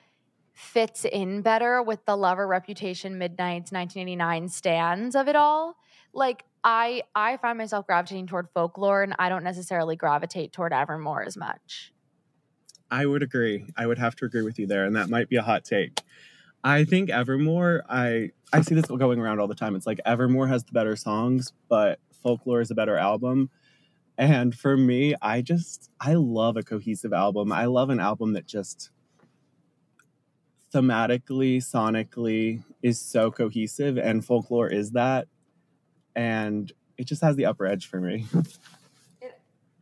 [0.57, 5.75] fits in better with the lover reputation midnight's 1989 stands of it all.
[6.13, 11.23] Like I I find myself gravitating toward folklore and I don't necessarily gravitate toward Evermore
[11.23, 11.93] as much.
[12.89, 13.67] I would agree.
[13.77, 16.01] I would have to agree with you there, and that might be a hot take.
[16.63, 17.83] I think Evermore.
[17.87, 19.75] I I see this going around all the time.
[19.75, 23.51] It's like Evermore has the better songs, but Folklore is a better album.
[24.17, 27.51] And for me, I just I love a cohesive album.
[27.51, 28.89] I love an album that just
[30.73, 35.27] thematically, sonically is so cohesive, and Folklore is that.
[36.15, 38.25] And it just has the upper edge for me.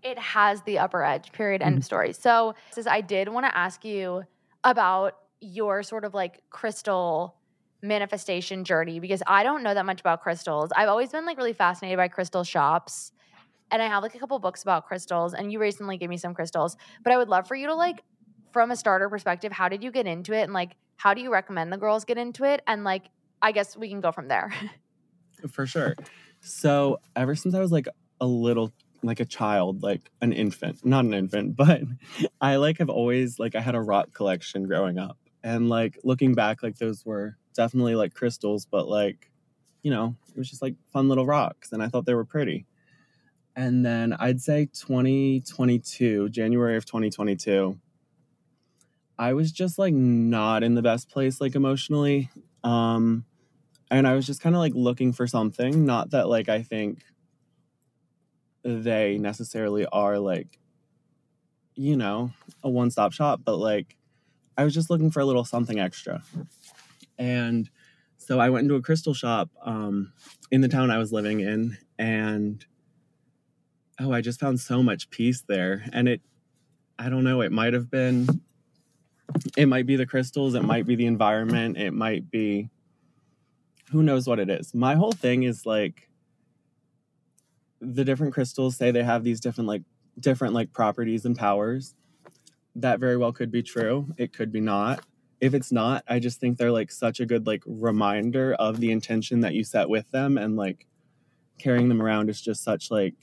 [0.06, 1.86] It has the upper edge, period, end of mm-hmm.
[1.86, 2.14] story.
[2.14, 4.24] So, says I did want to ask you
[4.64, 7.38] about your sort of like crystal
[7.82, 10.70] manifestation journey because I don't know that much about crystals.
[10.76, 13.14] I've always been like really fascinated by crystal shops.
[13.72, 16.36] And I have like a couple books about crystals, and you recently gave me some
[16.36, 16.78] crystals.
[17.04, 18.04] But I would love for you to like,
[18.56, 20.44] from a starter perspective, how did you get into it?
[20.44, 22.62] And like, how do you recommend the girls get into it?
[22.66, 23.10] And like,
[23.42, 24.54] I guess we can go from there.
[25.52, 25.94] For sure.
[26.40, 27.90] So ever since I was like
[28.22, 28.72] a little
[29.04, 31.82] like a child, like an infant, not an infant, but
[32.40, 35.18] I like have always like I had a rock collection growing up.
[35.44, 39.30] And like looking back, like those were definitely like crystals, but like,
[39.84, 42.68] you know, it was just like fun little rocks and I thought they were pretty.
[43.54, 47.78] And then I'd say 2022, January of 2022,
[49.18, 52.30] I was just like not in the best place like emotionally.
[52.64, 53.26] Um
[53.92, 55.86] and I was just kind of like looking for something.
[55.86, 57.04] Not that like I think
[58.64, 60.60] they necessarily are like,
[61.76, 62.32] you know,
[62.64, 63.96] a one stop shop, but like
[64.58, 66.24] I was just looking for a little something extra.
[67.18, 67.70] And
[68.18, 70.14] so I went into a crystal shop um,
[70.52, 72.66] in the town I was living in, and
[74.00, 75.86] oh, I just found so much peace there.
[75.94, 76.22] And it,
[76.98, 78.28] I don't know, it might have been,
[79.58, 82.70] it might be the crystals, it might be the environment, it might be
[83.92, 84.74] who knows what it is.
[84.74, 86.10] My whole thing is like
[87.80, 89.84] the different crystals say they have these different like
[90.20, 91.94] different like properties and powers.
[92.76, 94.08] That very well could be true.
[94.18, 95.06] It could be not.
[95.40, 98.92] If it's not, I just think they're like such a good like reminder of the
[98.92, 100.88] intention that you set with them and like
[101.60, 103.16] carrying them around is just such like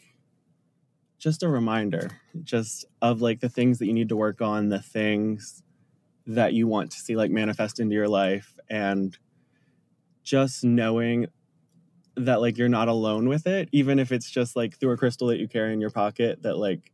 [1.18, 2.10] just a reminder
[2.42, 5.62] just of like the things that you need to work on, the things
[6.26, 9.18] that you want to see like manifest into your life and
[10.22, 11.26] just knowing
[12.16, 15.28] that like you're not alone with it even if it's just like through a crystal
[15.28, 16.92] that you carry in your pocket that like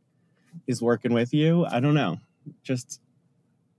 [0.65, 2.17] is working with you i don't know.
[2.63, 3.01] Just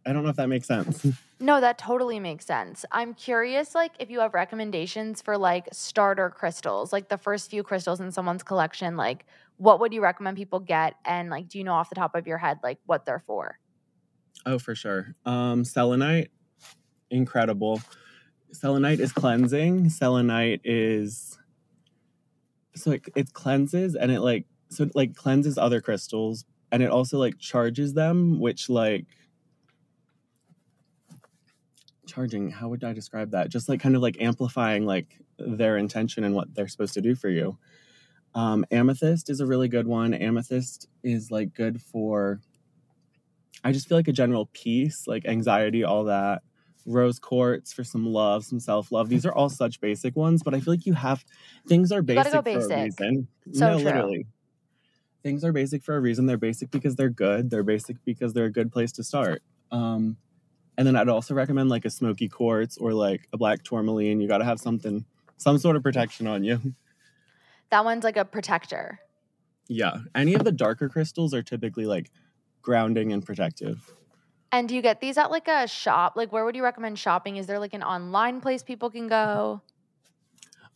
[0.07, 1.07] i don't know if that makes sense.
[1.43, 2.85] No that totally makes sense.
[2.93, 7.63] I'm curious like if you have recommendations for like starter crystals like the first few
[7.63, 9.25] crystals in someone's collection like
[9.57, 10.97] what would you recommend people get?
[11.07, 13.59] And like do you know off the top of your head like what they're for
[14.47, 16.31] oh for sure um selenite
[17.11, 17.81] incredible
[18.53, 19.89] selenite is cleansing.
[19.91, 21.39] Selenite is
[22.75, 26.91] so it, it cleanses and it like so it like cleanses other crystals and it
[26.91, 29.07] also like charges them, which like
[32.07, 33.49] charging, how would I describe that?
[33.49, 37.15] Just like kind of like amplifying like their intention and what they're supposed to do
[37.15, 37.59] for you.
[38.35, 40.15] Um, amethyst is a really good one.
[40.15, 42.41] Amethyst is like good for
[43.63, 46.43] I just feel like a general peace, like anxiety, all that
[46.87, 49.09] rose quartz for some love, some self love.
[49.09, 51.25] These are all such basic ones, but I feel like you have
[51.67, 52.69] things are basic, go basic.
[52.69, 53.29] for a reason.
[53.53, 53.85] So no, true.
[53.85, 54.27] literally.
[55.23, 56.27] Things are basic for a reason.
[56.27, 57.51] They're basic because they're good.
[57.51, 59.43] They're basic because they're a good place to start.
[59.71, 60.17] Um,
[60.79, 64.21] and then I'd also recommend like a smoky quartz or like a black tourmaline.
[64.21, 65.05] You got to have something,
[65.37, 66.59] some sort of protection on you.
[67.71, 68.99] That one's like a protector.
[69.69, 69.99] Yeah.
[70.15, 72.11] Any of the darker crystals are typically like
[72.63, 73.93] grounding and protective.
[74.53, 76.15] And do you get these at like a shop?
[76.17, 77.37] Like, where would you recommend shopping?
[77.37, 79.63] Is there like an online place people can go?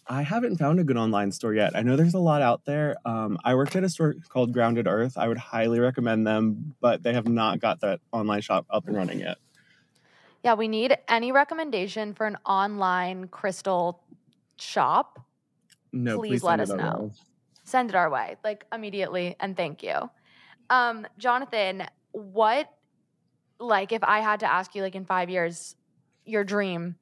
[0.06, 1.74] I haven't found a good online store yet.
[1.74, 2.96] I know there's a lot out there.
[3.06, 5.16] Um, I worked at a store called Grounded Earth.
[5.16, 8.94] I would highly recommend them, but they have not got that online shop up and
[8.94, 9.38] running yet.
[10.44, 14.02] Yeah, we need any recommendation for an online crystal
[14.58, 15.20] shop.
[15.90, 17.10] No, please, please let us know.
[17.64, 20.10] Send it our way, like immediately, and thank you.
[20.70, 22.68] Um, Jonathan, what
[23.58, 25.76] like if I had to ask you like in 5 years
[26.24, 26.96] your dream,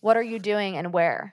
[0.00, 1.32] what are you doing and where?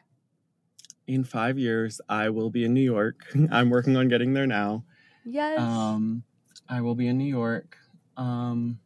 [1.07, 3.25] In 5 years I will be in New York.
[3.51, 4.83] I'm working on getting there now.
[5.25, 5.59] Yes.
[5.59, 6.23] Um
[6.69, 7.77] I will be in New York.
[8.17, 8.79] Um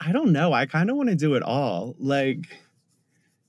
[0.00, 0.52] I don't know.
[0.52, 1.96] I kind of want to do it all.
[1.98, 2.46] Like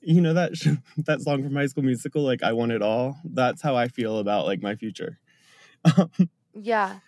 [0.01, 0.69] you know that sh-
[1.05, 3.17] that song from High School Musical like I want it all.
[3.23, 5.19] That's how I feel about like my future.
[6.53, 6.99] yeah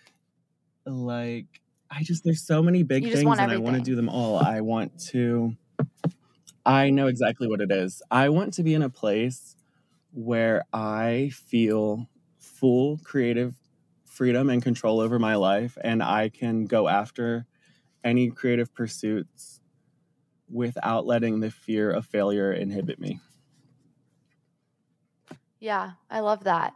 [0.86, 1.60] like
[1.90, 3.50] I just there's so many big things and everything.
[3.50, 4.36] I want to do them all.
[4.36, 5.56] I want to
[6.64, 8.02] I know exactly what it is.
[8.10, 9.56] I want to be in a place
[10.12, 12.08] where I feel
[12.38, 13.56] full creative
[14.04, 17.46] freedom and control over my life and I can go after
[18.04, 19.60] any creative pursuits
[20.50, 23.20] without letting the fear of failure inhibit me.
[25.60, 26.74] Yeah, I love that.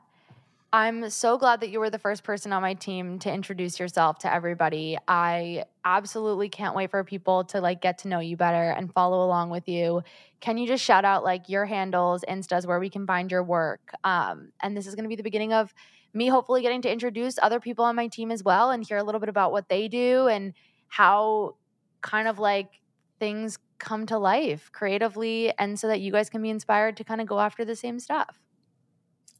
[0.74, 4.18] I'm so glad that you were the first person on my team to introduce yourself
[4.18, 4.98] to everybody.
[5.06, 9.24] I absolutely can't wait for people to like get to know you better and follow
[9.24, 10.02] along with you.
[10.40, 13.92] Can you just shout out like your handles, instas where we can find your work?
[14.02, 15.72] Um, and this is going to be the beginning of
[16.12, 19.04] me hopefully getting to introduce other people on my team as well and hear a
[19.04, 20.54] little bit about what they do and
[20.88, 21.54] how
[22.00, 22.80] kind of like
[23.20, 27.20] things come to life creatively and so that you guys can be inspired to kind
[27.20, 28.43] of go after the same stuff.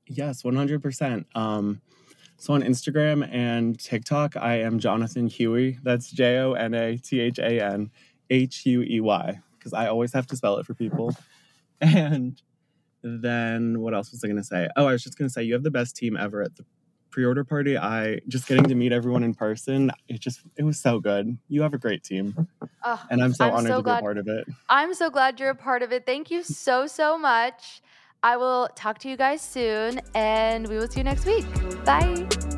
[0.07, 1.25] Yes, 100%.
[1.35, 1.81] Um,
[2.37, 5.79] so on Instagram and TikTok, I am Jonathan Huey.
[5.83, 7.91] That's J O N A T H A N
[8.29, 11.15] H U E Y, because I always have to spell it for people.
[11.81, 12.41] And
[13.03, 14.69] then what else was I going to say?
[14.77, 16.65] Oh, I was just going to say, you have the best team ever at the
[17.11, 17.77] pre-order party.
[17.77, 19.91] I just getting to meet everyone in person.
[20.09, 21.37] It just it was so good.
[21.49, 22.49] You have a great team,
[22.83, 24.47] oh, and I'm so I'm honored so to glad, be a part of it.
[24.69, 26.07] I'm so glad you're a part of it.
[26.07, 27.83] Thank you so so much.
[28.25, 31.45] I will talk to you guys soon and we will see you next week.
[31.85, 32.54] Bye.